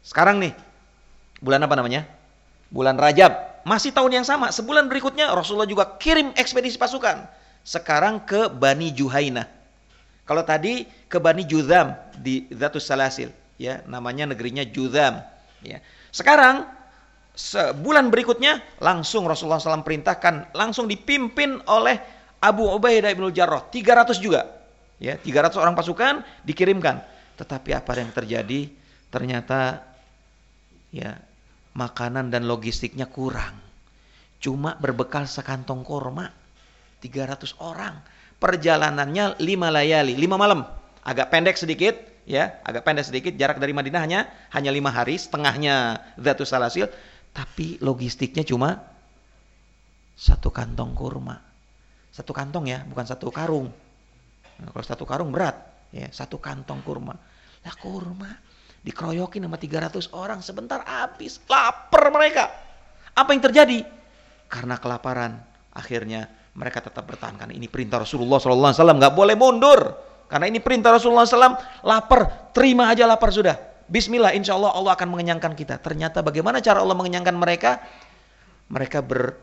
sekarang 0.00 0.40
nih, 0.40 0.52
bulan 1.42 1.60
apa 1.60 1.74
namanya? 1.76 2.08
Bulan 2.72 2.96
Rajab. 2.96 3.64
Masih 3.64 3.92
tahun 3.92 4.22
yang 4.22 4.26
sama, 4.28 4.52
sebulan 4.52 4.88
berikutnya 4.88 5.32
Rasulullah 5.32 5.68
juga 5.68 5.96
kirim 5.96 6.32
ekspedisi 6.36 6.76
pasukan. 6.76 7.24
Sekarang 7.64 8.20
ke 8.20 8.52
Bani 8.52 8.92
Juhaina. 8.92 9.48
Kalau 10.24 10.44
tadi 10.44 10.88
ke 11.08 11.16
Bani 11.20 11.44
Judham 11.44 11.96
di 12.16 12.48
Zatus 12.52 12.84
Salasil, 12.88 13.32
ya, 13.60 13.84
namanya 13.88 14.28
negerinya 14.32 14.64
Judham, 14.64 15.20
ya. 15.60 15.80
Sekarang 16.12 16.64
sebulan 17.34 18.08
berikutnya 18.08 18.62
langsung 18.78 19.26
Rasulullah 19.26 19.58
SAW 19.58 19.82
perintahkan 19.82 20.54
langsung 20.54 20.86
dipimpin 20.86 21.58
oleh 21.66 21.98
Abu 22.44 22.68
Ubaidah 22.68 23.16
bin 23.16 23.32
Jarrah 23.32 23.64
300 23.64 24.20
juga 24.20 24.64
Ya, 25.02 25.18
300 25.18 25.58
orang 25.58 25.74
pasukan 25.74 26.22
dikirimkan. 26.46 27.02
Tetapi 27.34 27.74
apa 27.74 27.98
yang 27.98 28.14
terjadi? 28.14 28.70
Ternyata 29.10 29.82
ya 30.94 31.18
makanan 31.74 32.30
dan 32.30 32.46
logistiknya 32.46 33.10
kurang. 33.10 33.58
Cuma 34.38 34.78
berbekal 34.78 35.26
sekantong 35.26 35.82
korma. 35.82 36.30
300 37.02 37.58
orang. 37.58 38.00
Perjalanannya 38.38 39.36
5 39.36 39.76
layali, 39.76 40.14
5 40.14 40.40
malam. 40.40 40.64
Agak 41.04 41.28
pendek 41.28 41.60
sedikit, 41.60 41.96
ya, 42.24 42.62
agak 42.64 42.86
pendek 42.86 43.04
sedikit. 43.04 43.36
Jarak 43.36 43.60
dari 43.60 43.76
Madinah 43.76 44.00
hanya 44.00 44.20
hanya 44.56 44.70
5 44.72 44.88
hari, 44.88 45.20
setengahnya 45.20 46.00
Zatus 46.16 46.48
Salasil. 46.48 46.88
Tapi 47.34 47.82
logistiknya 47.82 48.46
cuma 48.46 48.78
satu 50.14 50.54
kantong 50.54 50.94
kurma. 50.94 51.53
Satu 52.14 52.30
kantong 52.30 52.70
ya, 52.70 52.86
bukan 52.86 53.02
satu 53.02 53.26
karung. 53.34 53.66
Nah, 54.62 54.70
kalau 54.70 54.86
satu 54.86 55.02
karung 55.02 55.34
berat, 55.34 55.58
ya 55.90 56.06
satu 56.14 56.38
kantong 56.38 56.78
kurma. 56.86 57.18
Lah 57.66 57.74
kurma 57.74 58.30
dikeroyokin 58.86 59.42
sama 59.48 59.58
300 59.58 60.14
orang 60.14 60.38
sebentar 60.44 60.86
habis, 60.86 61.42
lapar 61.50 62.14
mereka. 62.14 62.54
Apa 63.18 63.34
yang 63.34 63.42
terjadi? 63.42 63.82
Karena 64.46 64.78
kelaparan, 64.78 65.42
akhirnya 65.74 66.30
mereka 66.54 66.78
tetap 66.78 67.02
bertahan 67.02 67.34
karena 67.34 67.54
ini 67.54 67.66
perintah 67.66 67.98
Rasulullah 67.98 68.38
SAW 68.38 68.70
nggak 68.70 69.14
boleh 69.14 69.34
mundur 69.34 69.80
karena 70.30 70.46
ini 70.46 70.62
perintah 70.62 70.94
Rasulullah 70.94 71.26
SAW 71.26 71.58
lapar 71.82 72.54
terima 72.54 72.88
aja 72.88 73.04
lapar 73.04 73.34
sudah 73.34 73.58
Bismillah 73.84 74.32
insya 74.32 74.56
Allah 74.56 74.72
Allah 74.72 74.96
akan 74.96 75.12
mengenyangkan 75.12 75.52
kita 75.52 75.76
ternyata 75.82 76.24
bagaimana 76.24 76.62
cara 76.62 76.80
Allah 76.80 76.96
mengenyangkan 76.96 77.36
mereka 77.36 77.84
mereka 78.70 79.04
ber, 79.04 79.36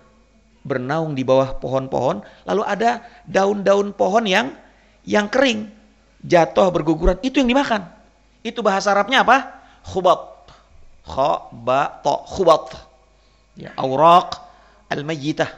bernaung 0.61 1.17
di 1.17 1.25
bawah 1.25 1.57
pohon-pohon 1.57 2.21
lalu 2.45 2.61
ada 2.65 3.01
daun-daun 3.25 3.93
pohon 3.97 4.25
yang 4.29 4.53
yang 5.05 5.25
kering 5.25 5.81
jatuh 6.21 6.69
berguguran 6.69 7.17
itu 7.25 7.41
yang 7.41 7.49
dimakan. 7.49 7.89
Itu 8.41 8.65
bahasa 8.65 8.93
Arabnya 8.93 9.25
apa? 9.25 9.61
Khubat. 9.85 10.21
Kha 11.05 11.49
ba 11.49 12.01
ta 12.01 12.13
khubat. 12.25 12.77
Ya, 13.57 13.73
auraq 13.77 14.37
al-mayyitah. 14.89 15.49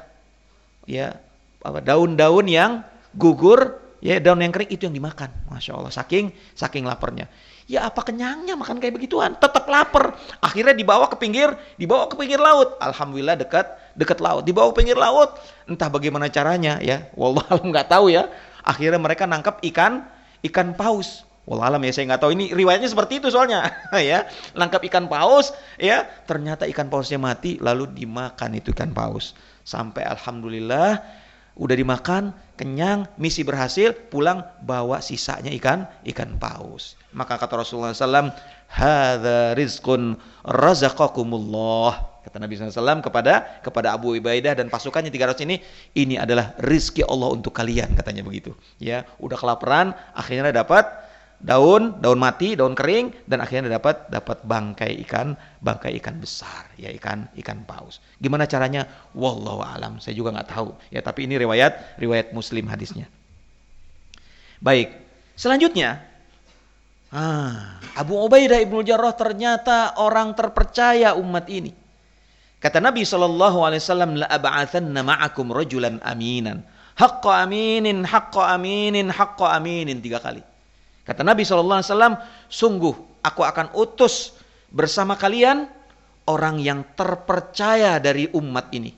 Ya, 0.87 1.19
apa 1.63 1.79
daun-daun 1.79 2.47
yang 2.47 2.83
gugur, 3.15 3.79
ya 4.03 4.19
daun 4.19 4.43
yang 4.43 4.51
kering 4.51 4.71
itu 4.71 4.87
yang 4.87 4.95
dimakan. 4.95 5.31
Masya 5.51 5.79
Allah, 5.79 5.91
saking 5.91 6.31
saking 6.55 6.83
laparnya. 6.83 7.27
Ya 7.63 7.87
apa 7.87 8.03
kenyangnya 8.03 8.59
makan 8.59 8.83
kayak 8.83 8.99
begituan? 8.99 9.39
Tetap 9.39 9.63
lapar. 9.71 10.19
Akhirnya 10.43 10.75
dibawa 10.75 11.07
ke 11.07 11.15
pinggir, 11.15 11.55
dibawa 11.79 12.11
ke 12.11 12.19
pinggir 12.19 12.35
laut. 12.35 12.75
Alhamdulillah 12.83 13.39
dekat 13.39 13.71
dekat 13.97 14.19
laut. 14.19 14.43
Dibawa 14.45 14.73
ke 14.73 14.83
pinggir 14.83 14.97
laut. 14.97 15.37
Entah 15.69 15.89
bagaimana 15.89 16.29
caranya 16.29 16.77
ya. 16.81 17.09
Wallah 17.17 17.45
alam 17.49 17.69
nggak 17.69 17.89
tahu 17.89 18.13
ya. 18.13 18.29
Akhirnya 18.63 18.99
mereka 18.99 19.27
nangkap 19.29 19.59
ikan 19.63 20.05
ikan 20.43 20.75
paus. 20.75 21.27
Wallahualam 21.43 21.83
ya 21.83 21.91
saya 21.91 22.07
nggak 22.07 22.21
tahu 22.23 22.31
ini 22.39 22.55
riwayatnya 22.55 22.87
seperti 22.87 23.19
itu 23.19 23.27
soalnya 23.27 23.67
ya 23.99 24.23
nangkap 24.55 24.79
ikan 24.87 25.11
paus 25.11 25.51
ya 25.75 26.07
ternyata 26.23 26.63
ikan 26.71 26.87
pausnya 26.87 27.19
mati 27.19 27.59
lalu 27.59 27.91
dimakan 27.91 28.55
itu 28.55 28.71
ikan 28.71 28.95
paus 28.95 29.35
sampai 29.67 30.07
alhamdulillah 30.07 31.03
udah 31.59 31.75
dimakan 31.75 32.31
kenyang 32.55 33.11
misi 33.19 33.43
berhasil 33.43 33.91
pulang 34.07 34.39
bawa 34.63 35.03
sisanya 35.03 35.51
ikan 35.59 35.83
ikan 36.15 36.39
paus 36.39 36.95
maka 37.11 37.35
kata 37.35 37.59
Rasulullah 37.59 37.91
SAW 37.91 38.31
hadza 38.71 39.51
rizqun 39.59 40.15
razaqakumullah 40.47 42.12
Kata 42.23 42.39
Nabi 42.39 42.55
SAW 42.55 43.03
kepada 43.03 43.59
kepada 43.59 43.91
Abu 43.91 44.15
Ubaidah 44.15 44.55
dan 44.55 44.71
pasukannya 44.71 45.11
300 45.11 45.43
ini, 45.43 45.59
ini 45.91 46.15
adalah 46.15 46.55
rizki 46.63 47.03
Allah 47.03 47.35
untuk 47.35 47.51
kalian 47.51 47.99
katanya 47.99 48.23
begitu. 48.23 48.55
Ya, 48.79 49.03
udah 49.19 49.35
kelaparan, 49.35 49.91
akhirnya 50.15 50.55
dapat 50.55 50.87
daun, 51.43 51.99
daun 51.99 52.15
mati, 52.15 52.55
daun 52.55 52.71
kering 52.73 53.11
dan 53.27 53.43
akhirnya 53.43 53.75
dapat 53.75 54.07
dapat 54.07 54.39
bangkai 54.47 55.03
ikan, 55.03 55.35
bangkai 55.59 55.99
ikan 55.99 56.15
besar, 56.23 56.71
ya 56.79 56.87
ikan 56.95 57.27
ikan 57.43 57.67
paus. 57.67 57.99
Gimana 58.23 58.47
caranya? 58.47 58.87
Wallahu 59.11 59.59
alam. 59.59 59.99
Saya 59.99 60.15
juga 60.15 60.31
nggak 60.31 60.49
tahu. 60.49 60.71
Ya, 60.89 61.03
tapi 61.03 61.27
ini 61.27 61.35
riwayat 61.35 61.99
riwayat 61.99 62.31
Muslim 62.31 62.71
hadisnya. 62.71 63.11
Baik. 64.63 64.95
Selanjutnya, 65.35 65.99
ah, 67.11 67.83
Abu 67.99 68.15
Ubaidah 68.15 68.63
ibnu 68.63 68.79
Jarrah 68.79 69.11
ternyata 69.11 69.99
orang 69.99 70.31
terpercaya 70.39 71.19
umat 71.19 71.51
ini. 71.51 71.82
Kata 72.63 72.79
Nabi 72.79 73.03
sallallahu 73.03 73.67
alaihi 73.67 73.83
wasallam 73.83 74.23
la 74.23 74.27
ab'athanna 74.31 75.03
ma'akum 75.03 75.51
rajulan 75.51 75.99
aminan. 75.99 76.63
Haqqa 76.95 77.43
aminin, 77.43 78.07
haqqa 78.07 78.55
aminin, 78.55 79.11
aminin 79.11 79.99
tiga 79.99 80.23
kali. 80.23 80.39
Kata 81.03 81.27
Nabi 81.27 81.43
sallallahu 81.43 81.83
alaihi 81.83 81.91
wasallam, 81.91 82.15
sungguh 82.47 82.95
aku 83.19 83.43
akan 83.43 83.75
utus 83.75 84.39
bersama 84.71 85.19
kalian 85.19 85.67
orang 86.23 86.63
yang 86.63 86.87
terpercaya 86.95 87.99
dari 87.99 88.31
umat 88.31 88.71
ini. 88.71 88.95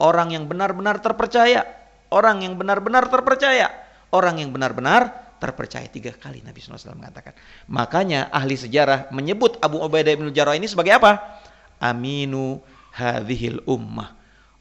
Orang 0.00 0.32
yang 0.32 0.48
benar-benar 0.48 1.04
terpercaya, 1.04 1.68
orang 2.08 2.48
yang 2.48 2.56
benar-benar 2.56 3.12
terpercaya, 3.12 3.76
orang 4.08 4.40
yang 4.40 4.56
benar-benar 4.56 5.36
terpercaya 5.36 5.84
tiga 5.92 6.16
kali 6.16 6.40
Nabi 6.40 6.64
SAW 6.64 6.96
mengatakan. 6.96 7.36
Makanya 7.68 8.32
ahli 8.32 8.56
sejarah 8.56 9.12
menyebut 9.12 9.60
Abu 9.60 9.84
Ubaidah 9.84 10.16
bin 10.16 10.32
Jarrah 10.32 10.56
ini 10.56 10.64
sebagai 10.64 10.96
apa? 10.96 11.36
Aminu 11.76 12.64
hadhil 12.96 13.60
ummah. 13.68 14.16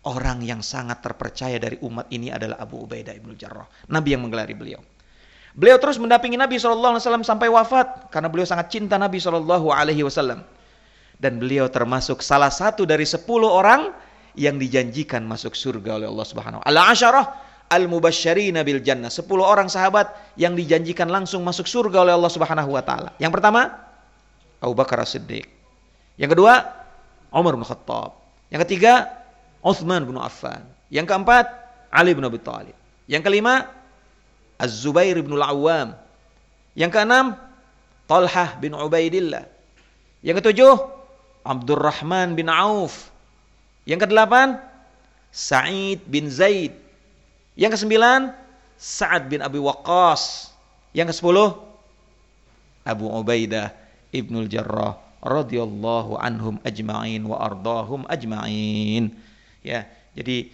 Orang 0.05 0.45
yang 0.45 0.61
sangat 0.61 1.01
terpercaya 1.01 1.57
dari 1.57 1.81
umat 1.81 2.05
ini 2.13 2.29
adalah 2.29 2.61
Abu 2.61 2.85
Ubaidah 2.85 3.17
ibnu 3.17 3.33
Jarrah. 3.33 3.65
Nabi 3.89 4.13
yang 4.13 4.21
menggelari 4.21 4.53
beliau. 4.53 4.77
Beliau 5.55 5.79
terus 5.81 5.97
mendampingi 5.97 6.37
Nabi 6.37 6.59
SAW 6.59 6.99
sampai 6.99 7.47
wafat 7.49 8.11
karena 8.13 8.27
beliau 8.29 8.45
sangat 8.45 8.69
cinta 8.69 8.99
Nabi 8.99 9.17
SAW. 9.17 10.43
dan 11.15 11.39
beliau 11.39 11.71
termasuk 11.71 12.19
salah 12.19 12.51
satu 12.51 12.83
dari 12.83 13.07
sepuluh 13.07 13.47
orang 13.47 13.95
yang 14.35 14.59
dijanjikan 14.59 15.23
masuk 15.23 15.55
surga 15.55 15.95
oleh 15.95 16.07
Allah 16.11 16.27
Subhanahu 16.27 16.59
wa 16.59 16.65
Al-asyarah 16.67 17.25
al-mubasysyirina 17.71 18.67
bil 18.67 18.83
jannah. 18.83 19.07
Sepuluh 19.07 19.47
orang 19.47 19.71
sahabat 19.71 20.11
yang 20.35 20.53
dijanjikan 20.59 21.07
langsung 21.07 21.41
masuk 21.41 21.65
surga 21.65 22.03
oleh 22.03 22.13
Allah 22.13 22.31
Subhanahu 22.31 22.75
wa 22.75 22.83
taala. 22.83 23.15
Yang 23.17 23.39
pertama, 23.39 23.71
Abu 24.59 24.75
Bakar 24.75 25.01
As-Siddiq. 25.01 25.47
Yang 26.19 26.35
kedua, 26.35 26.67
Umar 27.31 27.55
bin 27.55 27.63
Khattab. 27.63 28.24
Yang 28.53 28.61
ketiga, 28.69 29.09
Uthman 29.65 30.05
bin 30.05 30.17
Affan. 30.21 30.61
Yang 30.93 31.09
keempat, 31.09 31.45
Ali 31.89 32.13
bin 32.13 32.25
Abi 32.25 32.37
Thalib. 32.37 32.77
Yang 33.09 33.23
kelima, 33.25 33.69
Az-Zubair 34.61 35.17
bin 35.21 35.33
Al-Awwam. 35.37 35.97
Yang 36.77 36.91
keenam, 36.93 37.25
Talhah 38.05 38.57
bin 38.61 38.77
Ubaidillah. 38.77 39.49
Yang 40.21 40.35
ketujuh, 40.41 40.75
Abdurrahman 41.45 42.37
bin 42.37 42.49
Auf. 42.49 43.09
Yang 43.85 44.09
kedelapan, 44.09 44.61
Sa'id 45.33 46.01
bin 46.09 46.29
Zaid. 46.29 46.73
Yang 47.57 47.81
kesembilan, 47.81 48.33
Sa'ad 48.77 49.29
bin 49.29 49.41
Abi 49.41 49.61
Waqqas. 49.61 50.53
Yang 50.93 51.17
kesepuluh, 51.17 51.57
Abu 52.85 53.09
Ubaidah 53.09 53.73
ibnul 54.13 54.45
Jarrah 54.45 55.04
radhiyallahu 55.25 56.21
anhum 56.21 56.61
ajma'in 56.61 57.25
wa 57.25 57.41
ardahum 57.41 58.05
ajma'in. 58.05 59.09
Ya, 59.65 59.89
jadi 60.13 60.53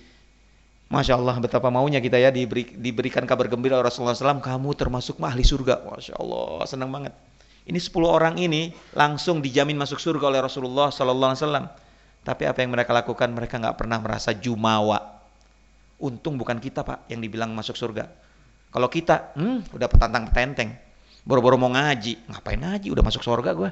Masya 0.91 1.15
Allah 1.15 1.39
betapa 1.39 1.71
maunya 1.71 2.03
kita 2.03 2.19
ya 2.19 2.35
diberi, 2.35 2.67
diberikan 2.75 3.23
kabar 3.23 3.47
gembira 3.47 3.79
Rasulullah 3.79 4.11
SAW 4.11 4.43
kamu 4.43 4.75
termasuk 4.75 5.19
ahli 5.23 5.43
surga. 5.43 5.87
Masya 5.87 6.19
Allah 6.19 6.67
senang 6.67 6.91
banget. 6.91 7.15
Ini 7.63 7.79
10 7.79 7.95
orang 8.03 8.35
ini 8.35 8.75
langsung 8.91 9.39
dijamin 9.39 9.79
masuk 9.79 10.03
surga 10.03 10.27
oleh 10.27 10.43
Rasulullah 10.43 10.91
SAW. 10.91 11.71
Tapi 12.27 12.43
apa 12.43 12.59
yang 12.59 12.75
mereka 12.75 12.91
lakukan 12.91 13.31
mereka 13.31 13.55
nggak 13.55 13.79
pernah 13.79 14.03
merasa 14.03 14.35
jumawa. 14.35 15.23
Untung 16.01 16.35
bukan 16.35 16.59
kita 16.59 16.83
pak 16.83 17.07
yang 17.07 17.23
dibilang 17.23 17.55
masuk 17.55 17.79
surga. 17.79 18.11
Kalau 18.71 18.87
kita, 18.91 19.35
hmm, 19.35 19.71
udah 19.71 19.87
petantang 19.87 20.27
petenteng, 20.31 20.75
boro-boro 21.23 21.55
mau 21.59 21.71
ngaji, 21.71 22.27
ngapain 22.31 22.59
ngaji? 22.59 22.87
Udah 22.91 23.03
masuk 23.03 23.23
surga 23.23 23.51
gue. 23.55 23.69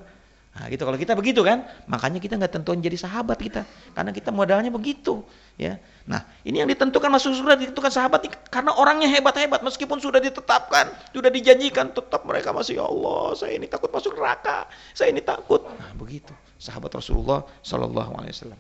Nah, 0.60 0.67
gitu 0.67 0.84
kalau 0.84 1.00
kita 1.00 1.15
begitu 1.15 1.39
kan, 1.39 1.63
makanya 1.88 2.19
kita 2.19 2.36
nggak 2.36 2.52
tentuin 2.60 2.84
jadi 2.84 3.00
sahabat 3.00 3.39
kita, 3.39 3.63
karena 3.95 4.12
kita 4.12 4.28
modalnya 4.28 4.67
begitu, 4.67 5.24
ya. 5.56 5.80
Nah, 6.04 6.28
ini 6.43 6.60
yang 6.60 6.67
ditentukan 6.67 7.08
masuk 7.08 7.32
surga 7.32 7.56
ditentukan 7.56 7.88
sahabat 7.88 8.28
karena 8.52 8.76
orangnya 8.76 9.08
hebat-hebat 9.08 9.63
meskipun 9.63 10.04
sudah 10.04 10.19
ditetapkan, 10.19 10.91
sudah 11.15 11.32
dijanjikan, 11.32 11.95
tetap 11.95 12.28
mereka 12.28 12.52
masih 12.52 12.76
ya 12.76 12.91
Allah, 12.91 13.39
saya 13.39 13.56
ini 13.56 13.72
takut 13.72 13.88
masuk 13.88 14.19
neraka, 14.19 14.67
saya 14.91 15.15
ini 15.15 15.24
takut. 15.24 15.63
Nah, 15.63 15.95
begitu 15.95 16.36
sahabat 16.60 16.91
Rasulullah 16.91 17.48
Shallallahu 17.63 18.19
Alaihi 18.19 18.36
Wasallam. 18.36 18.60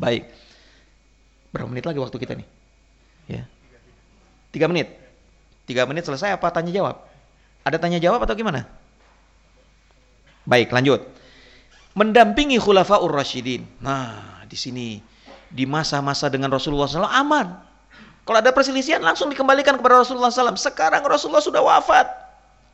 Baik, 0.00 0.32
berapa 1.52 1.68
menit 1.68 1.84
lagi 1.84 2.00
waktu 2.00 2.16
kita 2.16 2.40
nih? 2.40 2.48
Ya, 3.28 3.44
tiga 4.48 4.64
menit. 4.64 4.96
Tiga 5.68 5.84
menit 5.84 6.08
selesai 6.08 6.40
apa 6.40 6.48
tanya 6.48 6.72
jawab? 6.72 7.04
Ada 7.68 7.76
tanya 7.76 8.00
jawab 8.00 8.24
atau 8.24 8.32
gimana? 8.32 8.64
Baik, 10.46 10.70
lanjut. 10.70 11.02
Mendampingi 11.98 12.62
khulafaur 12.62 13.10
rasyidin. 13.10 13.66
Nah, 13.82 14.46
di 14.46 14.54
sini 14.54 15.02
di 15.50 15.66
masa-masa 15.66 16.30
dengan 16.30 16.54
Rasulullah 16.54 16.86
SAW 16.86 17.10
aman. 17.10 17.58
Kalau 18.26 18.38
ada 18.42 18.50
perselisihan 18.50 18.98
langsung 19.02 19.30
dikembalikan 19.30 19.78
kepada 19.78 20.02
Rasulullah 20.02 20.30
SAW. 20.30 20.58
Sekarang 20.58 21.02
Rasulullah 21.06 21.42
sudah 21.42 21.62
wafat. 21.62 22.06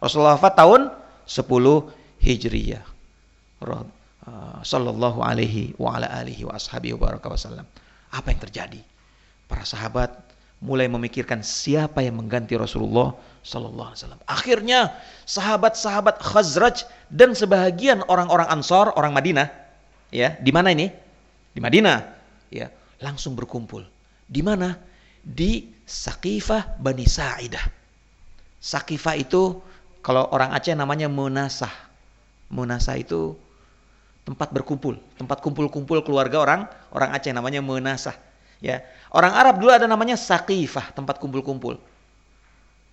Rasulullah 0.01 0.37
wafat 0.37 0.53
tahun 0.57 0.81
10 1.29 1.49
Hijriyah. 2.23 2.85
Uh, 4.23 4.59
sallallahu 4.63 5.23
alaihi 5.23 5.75
wa 5.79 5.99
ala 5.99 6.09
alihi 6.23 6.47
wa 6.47 6.55
ashabihi 6.57 6.97
wa. 6.97 7.13
Apa 8.13 8.27
yang 8.33 8.41
terjadi? 8.43 8.81
Para 9.47 9.63
sahabat 9.69 10.11
mulai 10.63 10.87
memikirkan 10.87 11.43
siapa 11.43 12.07
yang 12.07 12.23
mengganti 12.23 12.55
Rasulullah 12.55 13.19
sallallahu 13.43 13.91
alaihi 13.91 14.01
wasallam. 14.07 14.23
Akhirnya 14.31 14.81
sahabat-sahabat 15.27 16.23
Khazraj 16.23 16.87
dan 17.11 17.35
sebahagian 17.35 18.07
orang-orang 18.07 18.47
Ansor, 18.47 18.95
orang 18.95 19.11
Madinah, 19.11 19.51
ya, 20.15 20.39
di 20.39 20.55
mana 20.55 20.71
ini? 20.71 20.87
Di 21.51 21.59
Madinah, 21.59 21.99
ya, 22.49 22.71
langsung 23.03 23.35
berkumpul. 23.35 23.83
Di 24.31 24.41
mana? 24.41 24.79
Di 25.21 25.67
Sakifah 25.83 26.79
Bani 26.79 27.05
Sa'idah. 27.05 27.67
Sakifah 28.63 29.19
itu 29.19 29.59
kalau 30.01 30.31
orang 30.31 30.55
Aceh 30.55 30.73
namanya 30.79 31.11
Munasah. 31.11 31.75
Munasah 32.55 32.95
itu 33.03 33.35
tempat 34.23 34.55
berkumpul, 34.55 35.03
tempat 35.19 35.43
kumpul-kumpul 35.43 36.07
keluarga 36.07 36.39
orang 36.39 36.61
orang 36.95 37.11
Aceh 37.11 37.35
namanya 37.35 37.59
Munasah. 37.59 38.15
Ya, 38.63 38.87
orang 39.11 39.35
Arab 39.35 39.59
dulu 39.59 39.75
ada 39.75 39.91
namanya 39.91 40.15
Sakifah, 40.15 40.95
tempat 40.95 41.19
kumpul-kumpul. 41.19 41.83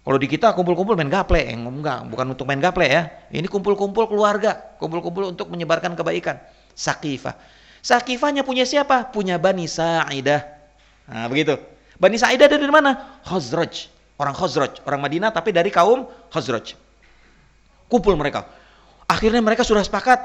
Kalau 0.01 0.17
di 0.17 0.25
kita 0.25 0.49
kumpul-kumpul 0.58 0.97
main 0.97 1.05
gaple, 1.05 1.38
eh, 1.38 1.53
enggak, 1.53 2.10
bukan 2.10 2.34
untuk 2.34 2.49
main 2.49 2.58
gaple 2.58 2.89
ya. 2.89 3.05
Ini 3.29 3.45
kumpul-kumpul 3.45 4.10
keluarga, 4.10 4.58
kumpul-kumpul 4.82 5.29
untuk 5.29 5.53
menyebarkan 5.53 5.93
kebaikan. 5.93 6.41
Sakifah. 6.73 7.38
Sakifahnya 7.86 8.41
punya 8.41 8.65
siapa? 8.65 9.13
Punya 9.13 9.38
Bani 9.38 9.69
Sa'idah. 9.69 10.41
Nah, 11.05 11.29
begitu. 11.29 11.62
Bani 12.01 12.17
Sa'idah 12.17 12.49
dari 12.49 12.65
mana? 12.65 13.21
Khazraj. 13.21 13.93
Orang 14.17 14.34
Khazraj, 14.34 14.82
orang 14.89 15.05
Madinah 15.05 15.29
tapi 15.29 15.53
dari 15.53 15.69
kaum 15.69 16.10
Khazraj. 16.34 16.73
Kumpul 17.86 18.17
mereka. 18.17 18.49
Akhirnya 19.05 19.45
mereka 19.45 19.62
sudah 19.62 19.86
sepakat, 19.86 20.17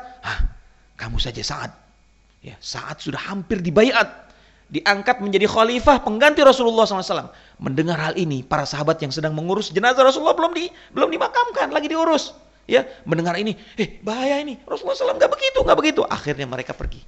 kamu 0.97 1.21
saja 1.21 1.45
saat. 1.45 1.77
Ya, 2.41 2.57
saat 2.61 3.05
sudah 3.05 3.21
hampir 3.21 3.61
dibayat 3.61 4.24
diangkat 4.75 5.23
menjadi 5.23 5.47
khalifah 5.47 6.03
pengganti 6.03 6.43
Rasulullah 6.43 6.83
SAW. 6.83 7.31
Mendengar 7.63 7.95
hal 8.03 8.15
ini, 8.19 8.43
para 8.43 8.67
sahabat 8.67 8.99
yang 8.99 9.15
sedang 9.15 9.31
mengurus 9.31 9.71
jenazah 9.71 10.03
Rasulullah 10.03 10.35
belum 10.35 10.51
di 10.51 10.67
belum 10.91 11.15
dimakamkan, 11.15 11.71
lagi 11.71 11.87
diurus. 11.87 12.35
Ya, 12.67 12.83
mendengar 13.07 13.39
ini, 13.39 13.55
eh 13.79 14.01
bahaya 14.03 14.41
ini, 14.43 14.59
Rasulullah 14.67 14.99
SAW 14.99 15.21
nggak 15.21 15.33
begitu, 15.33 15.59
nggak 15.63 15.79
begitu. 15.79 16.01
Akhirnya 16.03 16.49
mereka 16.51 16.75
pergi. 16.75 17.05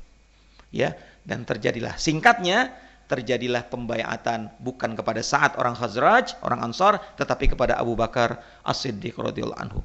Ya, 0.70 0.94
dan 1.26 1.42
terjadilah 1.42 1.98
singkatnya 1.98 2.70
terjadilah 3.06 3.70
pembayatan 3.70 4.50
bukan 4.58 4.98
kepada 4.98 5.22
saat 5.22 5.54
orang 5.62 5.78
Khazraj, 5.78 6.42
orang 6.42 6.58
Ansar, 6.58 6.98
tetapi 7.14 7.54
kepada 7.54 7.78
Abu 7.78 7.94
Bakar 7.94 8.42
As-Siddiq 8.66 9.14
radhiyallahu 9.14 9.62
anhu 9.62 9.78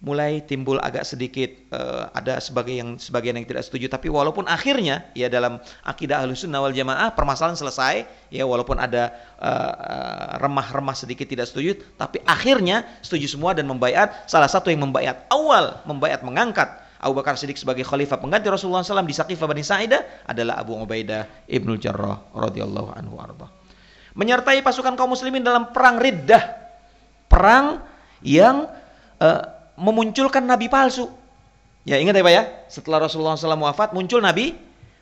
mulai 0.00 0.40
timbul 0.48 0.80
agak 0.80 1.04
sedikit 1.04 1.52
uh, 1.76 2.08
ada 2.16 2.40
sebagai 2.40 2.72
yang 2.72 2.96
sebagian 2.96 3.36
yang 3.36 3.44
tidak 3.44 3.68
setuju 3.68 3.92
tapi 3.92 4.08
walaupun 4.08 4.48
akhirnya 4.48 5.12
ya 5.12 5.28
dalam 5.28 5.60
akidah 5.84 6.24
ahlussunnah 6.24 6.56
wal 6.64 6.72
jamaah 6.72 7.12
permasalahan 7.12 7.60
selesai 7.60 8.08
ya 8.32 8.48
walaupun 8.48 8.80
ada 8.80 9.12
remah 10.40 10.40
remah-remah 10.40 10.96
sedikit 10.96 11.28
tidak 11.28 11.52
setuju 11.52 11.76
tapi 12.00 12.20
akhirnya 12.24 12.84
setuju 13.04 13.28
semua 13.28 13.52
dan 13.52 13.68
membayat 13.68 14.24
salah 14.24 14.48
satu 14.48 14.72
yang 14.72 14.88
membayat 14.88 15.28
awal 15.28 15.84
membayat 15.84 16.24
mengangkat 16.24 16.68
Abu 17.00 17.16
Bakar 17.16 17.40
Siddiq 17.40 17.56
sebagai 17.56 17.80
khalifah 17.80 18.20
pengganti 18.20 18.52
Rasulullah 18.52 18.84
SAW 18.84 19.08
di 19.08 19.16
Saqifah 19.16 19.48
Bani 19.48 19.64
Sa'idah 19.64 20.28
adalah 20.28 20.60
Abu 20.60 20.76
Ubaidah 20.76 21.48
Ibnu 21.48 21.80
Jarrah 21.80 22.28
radhiyallahu 22.36 22.92
anhu 22.92 23.16
arba. 23.16 23.48
Menyertai 24.12 24.60
pasukan 24.60 25.00
kaum 25.00 25.16
muslimin 25.16 25.40
dalam 25.40 25.72
perang 25.72 25.96
Riddah. 25.96 26.60
Perang 27.24 27.80
yang 28.20 28.68
uh, 29.16 29.59
memunculkan 29.80 30.44
nabi 30.44 30.68
palsu. 30.68 31.08
Ya 31.88 31.96
ingat 31.96 32.12
ya 32.12 32.20
Pak 32.20 32.34
ya, 32.36 32.42
setelah 32.68 33.08
Rasulullah 33.08 33.40
SAW 33.40 33.64
wafat 33.64 33.96
muncul 33.96 34.20
nabi, 34.20 34.52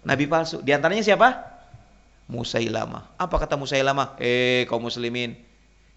nabi 0.06 0.24
palsu. 0.30 0.62
Di 0.62 0.70
antaranya 0.70 1.02
siapa? 1.02 1.42
Musailamah. 2.30 3.18
Apa 3.18 3.42
kata 3.42 3.58
Musailamah? 3.58 4.14
Eh 4.22 4.62
kaum 4.70 4.86
muslimin, 4.86 5.34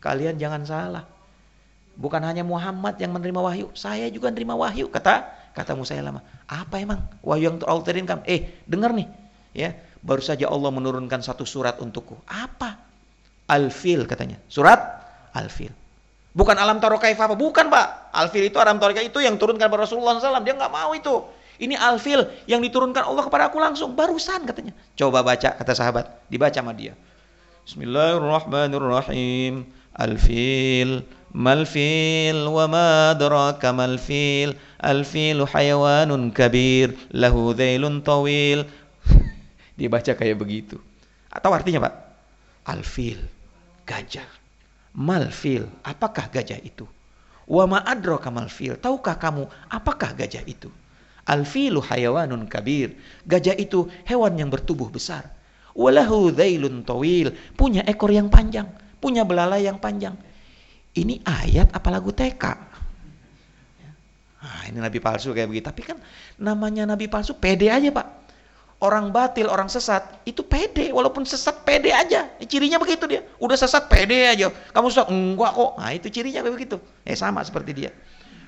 kalian 0.02 0.42
jangan 0.42 0.66
salah. 0.66 1.06
Bukan 1.94 2.24
hanya 2.26 2.42
Muhammad 2.42 2.98
yang 2.98 3.14
menerima 3.14 3.38
wahyu, 3.38 3.68
saya 3.78 4.10
juga 4.10 4.34
menerima 4.34 4.58
wahyu. 4.58 4.90
Kata 4.90 5.30
kata 5.54 5.78
Musailamah. 5.78 6.26
Apa 6.50 6.82
emang 6.82 7.06
wahyu 7.22 7.54
yang 7.54 7.56
Allah 7.68 7.84
turunkan? 7.86 8.26
Eh 8.26 8.64
dengar 8.66 8.96
nih, 8.96 9.06
ya 9.54 9.78
baru 10.02 10.24
saja 10.24 10.50
Allah 10.50 10.74
menurunkan 10.74 11.22
satu 11.22 11.46
surat 11.46 11.78
untukku. 11.78 12.18
Apa? 12.26 12.82
Al-Fil 13.46 14.10
katanya. 14.10 14.42
Surat 14.50 14.80
Al-Fil. 15.36 15.81
Bukan 16.32 16.56
alam 16.56 16.80
taro 16.80 16.96
apa? 16.96 17.36
Bukan 17.36 17.68
pak. 17.68 18.16
Alfil 18.16 18.48
itu 18.48 18.56
alam 18.56 18.80
taro 18.80 18.96
itu 18.96 19.20
yang 19.20 19.36
turunkan 19.36 19.68
kepada 19.68 19.84
Rasulullah 19.84 20.16
SAW. 20.16 20.48
Dia 20.48 20.56
nggak 20.56 20.72
mau 20.72 20.96
itu. 20.96 21.28
Ini 21.62 21.78
alfil 21.78 22.26
yang 22.50 22.58
diturunkan 22.64 23.06
Allah 23.06 23.22
kepada 23.28 23.52
aku 23.52 23.60
langsung. 23.60 23.92
Barusan 23.94 24.48
katanya. 24.48 24.72
Coba 24.96 25.22
baca 25.22 25.54
kata 25.60 25.76
sahabat. 25.76 26.08
Dibaca 26.32 26.56
sama 26.56 26.74
dia. 26.74 26.96
Bismillahirrahmanirrahim. 27.68 29.68
Alfil. 29.92 31.04
Malfil 31.36 32.48
wa 32.48 32.64
ma 32.66 33.14
adraka 33.14 33.76
malfil. 33.76 34.56
Alfilu 34.80 35.44
hayawanun 35.46 36.32
kabir. 36.32 36.96
Lahu 37.12 37.54
dhailun 37.54 38.02
tawil. 38.02 38.66
Dibaca 39.80 40.16
kayak 40.16 40.40
begitu. 40.40 40.80
Atau 41.28 41.52
artinya 41.54 41.92
pak? 41.92 41.94
Alfil. 42.66 43.20
Gajah 43.86 44.41
malfil, 44.96 45.68
apakah 45.84 46.28
gajah 46.32 46.60
itu? 46.62 46.88
Wa 47.48 47.68
ma 47.68 47.84
adraka 47.84 48.32
malfil, 48.32 48.80
tahukah 48.80 49.20
kamu 49.20 49.48
apakah 49.68 50.16
gajah 50.16 50.44
itu? 50.48 50.72
Al-filu 51.28 51.80
hayawanun 51.86 52.50
kabir. 52.50 52.98
Gajah 53.30 53.54
itu 53.56 53.86
hewan 54.10 54.34
yang 54.36 54.50
bertubuh 54.50 54.90
besar. 54.90 55.30
Walahu 55.78 56.34
dhailun 56.34 56.82
tawil. 56.82 57.32
Punya 57.56 57.86
ekor 57.86 58.10
yang 58.10 58.28
panjang. 58.28 58.68
Punya 58.98 59.22
belalai 59.22 59.70
yang 59.70 59.78
panjang. 59.78 60.18
Ini 60.92 61.24
ayat 61.24 61.72
apa 61.72 61.88
lagu 61.94 62.12
TK? 62.12 62.44
Nah, 64.42 64.62
ini 64.66 64.82
nabi 64.82 64.98
palsu 64.98 65.32
kayak 65.32 65.48
begitu. 65.48 65.66
Tapi 65.70 65.82
kan 65.86 65.98
namanya 66.42 66.90
nabi 66.90 67.06
palsu 67.06 67.38
pede 67.38 67.70
aja 67.70 67.94
pak. 67.94 68.21
Orang 68.82 69.14
batil, 69.14 69.46
orang 69.46 69.70
sesat 69.70 70.26
itu 70.26 70.42
pede. 70.42 70.90
Walaupun 70.90 71.22
sesat 71.22 71.62
pede 71.62 71.94
aja. 71.94 72.26
Cirinya 72.42 72.82
begitu 72.82 73.06
dia. 73.06 73.22
Udah 73.38 73.54
sesat 73.54 73.86
pede 73.86 74.26
aja. 74.26 74.50
Kamu 74.50 74.90
sesat 74.90 75.14
enggak 75.14 75.54
kok. 75.54 75.72
Nah 75.78 75.90
itu 75.94 76.10
cirinya 76.10 76.42
begitu. 76.42 76.82
Eh 77.06 77.14
sama 77.14 77.46
seperti 77.46 77.78
dia. 77.78 77.94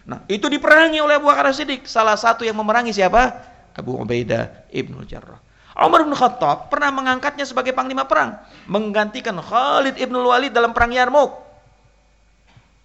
Nah, 0.03 0.19
itu 0.27 0.51
diperangi 0.51 0.99
oleh 0.99 1.15
Abu 1.15 1.31
Bakar 1.31 1.47
Siddiq. 1.55 1.87
Salah 1.87 2.19
satu 2.19 2.43
yang 2.43 2.59
memerangi 2.59 2.91
siapa? 2.91 3.29
Abu 3.77 3.95
Ubaidah 3.95 4.67
Ibnu 4.73 5.05
Jarrah. 5.07 5.39
Umar 5.73 6.05
bin 6.05 6.13
Khattab 6.13 6.69
pernah 6.69 6.93
mengangkatnya 6.93 7.49
sebagai 7.49 7.73
panglima 7.73 8.05
perang, 8.05 8.37
menggantikan 8.69 9.33
Khalid 9.41 9.97
Ibnu 9.97 10.21
Walid 10.21 10.53
dalam 10.53 10.69
perang 10.69 10.93
Yarmouk. 10.93 11.33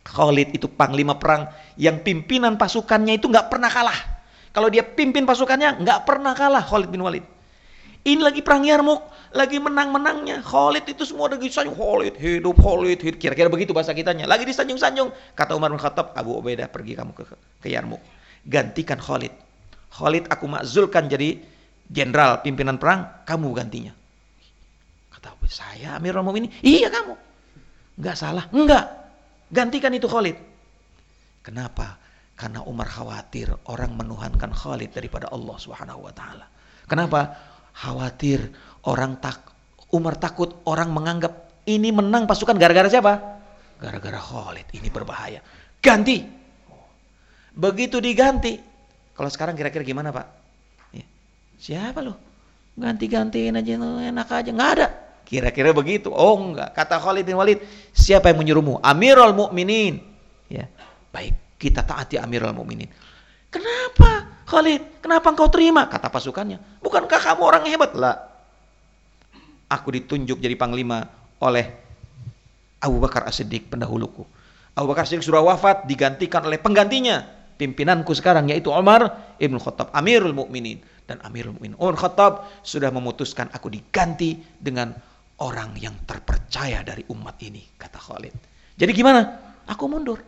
Khalid 0.09 0.57
itu 0.57 0.73
panglima 0.73 1.21
perang 1.21 1.53
yang 1.77 2.01
pimpinan 2.01 2.57
pasukannya 2.57 3.21
itu 3.21 3.29
nggak 3.29 3.53
pernah 3.53 3.69
kalah. 3.69 3.99
Kalau 4.57 4.73
dia 4.73 4.81
pimpin 4.81 5.29
pasukannya 5.29 5.85
nggak 5.85 6.09
pernah 6.09 6.33
kalah 6.33 6.65
Khalid 6.65 6.89
bin 6.89 7.05
Walid. 7.05 7.38
Ini 8.07 8.23
lagi 8.23 8.41
perang 8.41 8.63
Yarmouk, 8.63 9.35
lagi 9.35 9.59
menang-menangnya. 9.59 10.41
Khalid 10.47 10.87
itu 10.87 11.03
semua 11.03 11.29
lagi 11.29 11.51
sanjung 11.51 11.75
Khalid, 11.75 12.15
hidup 12.17 12.57
Khalid, 12.57 12.99
hidup. 13.03 13.19
Kira-kira 13.19 13.51
begitu 13.51 13.75
bahasa 13.75 13.93
kitanya. 13.93 14.25
Lagi 14.25 14.47
disanjung-sanjung. 14.47 15.11
Kata 15.35 15.59
Umar 15.59 15.75
bin 15.75 15.83
Khattab, 15.83 16.15
Abu 16.15 16.39
Ubaidah 16.39 16.71
pergi 16.71 16.95
kamu 16.95 17.13
ke, 17.13 17.25
ke 17.63 17.69
Yarmouk. 17.69 18.01
Gantikan 18.47 19.03
Khalid. 19.03 19.35
Khalid 19.93 20.31
aku 20.31 20.45
makzulkan 20.47 21.11
jadi 21.11 21.37
jenderal 21.89 22.41
pimpinan 22.45 22.79
perang, 22.79 23.25
kamu 23.27 23.49
gantinya. 23.57 23.93
Kata 25.13 25.35
Abu 25.35 25.51
saya 25.51 25.99
Amirul 25.99 26.23
Mukminin. 26.23 26.55
Iya 26.63 26.89
kamu. 26.89 27.15
Enggak 27.99 28.17
salah. 28.17 28.47
Enggak. 28.55 28.85
Gantikan 29.51 29.91
itu 29.91 30.07
Khalid. 30.07 30.39
Kenapa? 31.43 31.99
Karena 32.39 32.63
Umar 32.63 32.87
khawatir 32.87 33.51
orang 33.67 33.99
menuhankan 33.99 34.55
Khalid 34.55 34.95
daripada 34.95 35.27
Allah 35.35 35.57
Subhanahu 35.59 36.07
wa 36.07 36.13
taala. 36.15 36.47
Kenapa? 36.87 37.35
Khawatir 37.79 38.51
orang 38.91 39.23
tak 39.23 39.55
Umar 39.95 40.19
takut 40.19 40.61
orang 40.67 40.91
menganggap 40.91 41.49
ini 41.65 41.95
menang 41.95 42.27
pasukan 42.27 42.59
gara-gara 42.59 42.91
siapa? 42.91 43.39
Gara-gara 43.79 44.19
Khalid. 44.19 44.67
Ini 44.75 44.89
berbahaya. 44.91 45.41
Ganti. 45.79 46.27
Begitu 47.55 48.03
diganti. 48.03 48.59
Kalau 49.15 49.31
sekarang 49.31 49.55
kira-kira 49.55 49.87
gimana 49.87 50.11
Pak? 50.11 50.27
Ya. 50.93 51.07
Siapa 51.57 52.03
lo? 52.03 52.19
Ganti-gantiin 52.75 53.59
aja 53.59 53.71
enak 53.79 54.29
aja. 54.31 54.51
Nggak 54.51 54.71
ada. 54.79 54.89
Kira-kira 55.25 55.71
begitu. 55.73 56.11
Oh 56.11 56.37
enggak. 56.37 56.75
Kata 56.75 56.99
Khalid 56.99 57.25
bin 57.25 57.39
Walid. 57.39 57.63
Siapa 57.95 58.33
yang 58.33 58.43
menyuruhmu? 58.43 58.83
Amirul 58.83 59.33
Mukminin. 59.33 60.03
Ya. 60.51 60.69
Baik. 61.15 61.57
Kita 61.59 61.83
taati 61.83 62.21
Amirul 62.21 62.55
Mukminin. 62.55 62.91
Kenapa 63.49 64.28
Khalid? 64.49 65.05
Kenapa 65.05 65.29
engkau 65.29 65.53
terima? 65.53 65.85
Kata 65.85 66.09
pasukannya. 66.09 66.81
Bukankah 66.81 67.21
kamu 67.21 67.43
orang 67.45 67.63
hebat? 67.69 67.93
Lah. 67.93 68.17
Aku 69.69 69.93
ditunjuk 69.93 70.41
jadi 70.41 70.57
panglima 70.57 71.05
oleh 71.45 71.69
Abu 72.81 72.97
Bakar 72.97 73.29
As-Siddiq 73.29 73.69
pendahuluku. 73.69 74.25
Abu 74.73 74.87
Bakar 74.89 75.05
As-Siddiq 75.05 75.29
sudah 75.29 75.45
wafat 75.45 75.85
digantikan 75.85 76.41
oleh 76.49 76.57
penggantinya. 76.57 77.29
Pimpinanku 77.61 78.17
sekarang 78.17 78.49
yaitu 78.49 78.73
Umar 78.73 79.37
Ibn 79.37 79.57
Khattab. 79.61 79.93
Amirul 79.93 80.33
Mukminin 80.33 80.81
dan 81.05 81.21
Amirul 81.21 81.53
Mukminin. 81.53 81.77
Umar 81.77 82.01
Khattab 82.01 82.49
sudah 82.65 82.89
memutuskan 82.89 83.53
aku 83.53 83.69
diganti 83.69 84.41
dengan 84.57 84.97
orang 85.45 85.77
yang 85.77 85.93
terpercaya 86.09 86.81
dari 86.81 87.05
umat 87.13 87.37
ini. 87.45 87.61
Kata 87.77 88.01
Khalid. 88.01 88.33
Jadi 88.81 88.93
gimana? 88.97 89.27
Aku 89.69 89.85
mundur. 89.91 90.25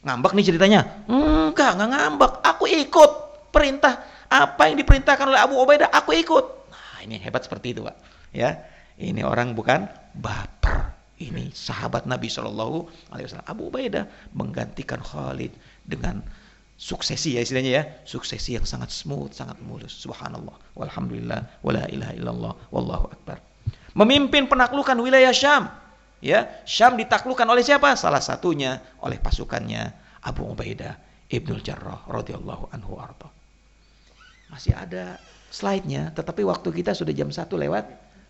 Ngambek 0.00 0.32
nih 0.32 0.44
ceritanya? 0.48 1.04
Enggak, 1.04 1.76
enggak 1.76 1.90
ngambek. 1.92 2.32
Aku 2.40 2.64
ikut 2.64 3.29
perintah 3.50 4.02
apa 4.30 4.70
yang 4.70 4.78
diperintahkan 4.78 5.26
oleh 5.26 5.40
Abu 5.42 5.58
Ubaidah, 5.58 5.90
aku 5.90 6.14
ikut. 6.14 6.44
Nah, 6.70 6.98
ini 7.02 7.18
hebat 7.18 7.44
seperti 7.44 7.76
itu, 7.76 7.84
Pak. 7.84 7.96
Ya. 8.30 8.64
Ini 9.00 9.24
orang 9.24 9.56
bukan 9.56 9.88
baper. 10.14 10.92
Ini 11.20 11.52
sahabat 11.52 12.08
Nabi 12.08 12.32
Shallallahu 12.32 13.12
alaihi 13.12 13.28
wasallam. 13.28 13.48
Abu 13.48 13.62
Ubaidah 13.68 14.08
menggantikan 14.32 15.00
Khalid 15.04 15.52
dengan 15.84 16.24
suksesi 16.80 17.36
ya 17.36 17.44
istilahnya 17.44 17.72
ya. 17.76 17.84
Suksesi 18.08 18.56
yang 18.56 18.64
sangat 18.64 18.88
smooth, 18.92 19.32
sangat 19.36 19.60
mulus. 19.60 19.92
Subhanallah. 20.00 20.56
Walhamdulillah 20.76 21.60
wala 21.60 21.84
ilaha 21.92 22.12
illallah 22.16 22.52
wallahu 22.72 23.06
akbar. 23.12 23.40
Memimpin 23.92 24.46
penaklukan 24.48 24.96
wilayah 25.02 25.34
Syam 25.34 25.68
Ya, 26.20 26.60
Syam 26.68 27.00
ditaklukkan 27.00 27.48
oleh 27.48 27.64
siapa? 27.64 27.96
Salah 27.96 28.20
satunya 28.20 28.76
oleh 29.00 29.16
pasukannya 29.16 29.88
Abu 30.20 30.52
Ubaidah 30.52 31.00
Ibnul 31.32 31.64
Jarrah 31.64 32.04
radhiyallahu 32.04 32.76
anhu 32.76 33.00
arta. 33.00 33.39
Masih 34.50 34.74
ada 34.74 35.16
slide-nya, 35.50 36.10
tetapi 36.14 36.42
waktu 36.46 36.68
kita 36.70 36.94
sudah 36.94 37.14
jam 37.14 37.30
1 37.30 37.46
lewat 37.46 37.84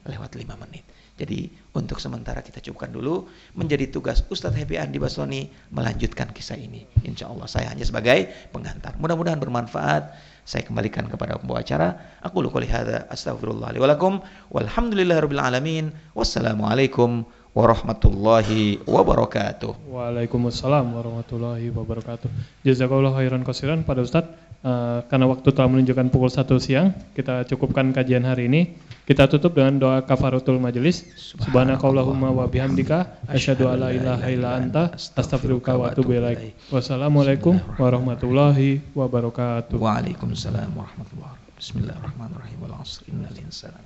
lewat 0.08 0.32
5 0.32 0.62
menit. 0.64 0.84
Jadi 1.20 1.52
untuk 1.76 2.00
sementara 2.00 2.40
kita 2.40 2.64
cukupkan 2.64 2.88
dulu 2.96 3.28
menjadi 3.52 3.92
tugas 3.92 4.24
Ustadz 4.32 4.56
Happy 4.56 4.80
Andi 4.80 4.96
Basoni 4.96 5.52
melanjutkan 5.68 6.32
kisah 6.32 6.56
ini. 6.56 6.88
Insya 7.04 7.28
Allah 7.28 7.44
saya 7.44 7.68
hanya 7.68 7.84
sebagai 7.84 8.24
pengantar. 8.56 8.96
Mudah-mudahan 8.96 9.36
bermanfaat. 9.36 10.16
Saya 10.48 10.64
kembalikan 10.64 11.04
kepada 11.12 11.36
pembawa 11.36 11.60
acara. 11.60 12.00
Aku 12.24 12.40
luka 12.40 12.56
lihada 12.56 13.04
astagfirullah 13.12 13.76
walakum. 13.76 14.24
Walhamdulillahirabbil 14.48 15.44
alamin. 15.44 15.92
Wassalamualaikum 16.16 17.28
warahmatullahi 17.50 18.78
wabarakatuh. 18.86 19.90
Waalaikumsalam 19.90 20.86
warahmatullahi 20.94 21.74
wabarakatuh. 21.74 22.30
Jazakallah 22.62 23.14
khairan 23.18 23.42
kasiran 23.42 23.82
pada 23.82 24.06
Ustadz. 24.06 24.48
Uh, 24.60 25.00
karena 25.08 25.24
waktu 25.24 25.56
telah 25.56 25.72
menunjukkan 25.72 26.12
pukul 26.12 26.28
1 26.28 26.44
siang, 26.60 26.92
kita 27.16 27.48
cukupkan 27.48 27.96
kajian 27.96 28.28
hari 28.28 28.44
ini. 28.44 28.76
Kita 29.08 29.24
tutup 29.24 29.56
dengan 29.56 29.80
doa 29.80 30.04
kafaratul 30.04 30.60
majelis. 30.60 31.02
Subhanakallahumma 31.16 32.28
wa 32.28 32.44
bihamdika 32.44 33.24
asyhadu 33.26 33.72
alla 33.72 33.88
ilaha 33.88 34.28
illa 34.28 34.60
anta 34.60 34.92
astaghfiruka 34.94 35.80
wa 35.80 35.88
atubu 35.90 36.12
ilaik. 36.12 36.52
Wassalamualaikum 36.68 37.56
warahmatullahi 37.80 38.84
wabarakatuh. 38.92 39.80
Waalaikumsalam 39.80 40.76
warahmatullahi 40.76 41.34
wabarakatuh. 41.34 41.58
Bismillahirrahmanirrahim. 41.58 42.58
Wal 42.60 42.76
'asr 42.78 43.08
innal 43.08 43.34
insana 43.40 43.80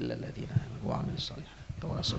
illa 0.00 0.16
alladziina 0.16 0.56
aamanu 0.56 0.88
wa 0.88 0.94
'amilus 1.04 1.30
shalihaati. 1.30 1.78
Tawassaw 1.84 2.18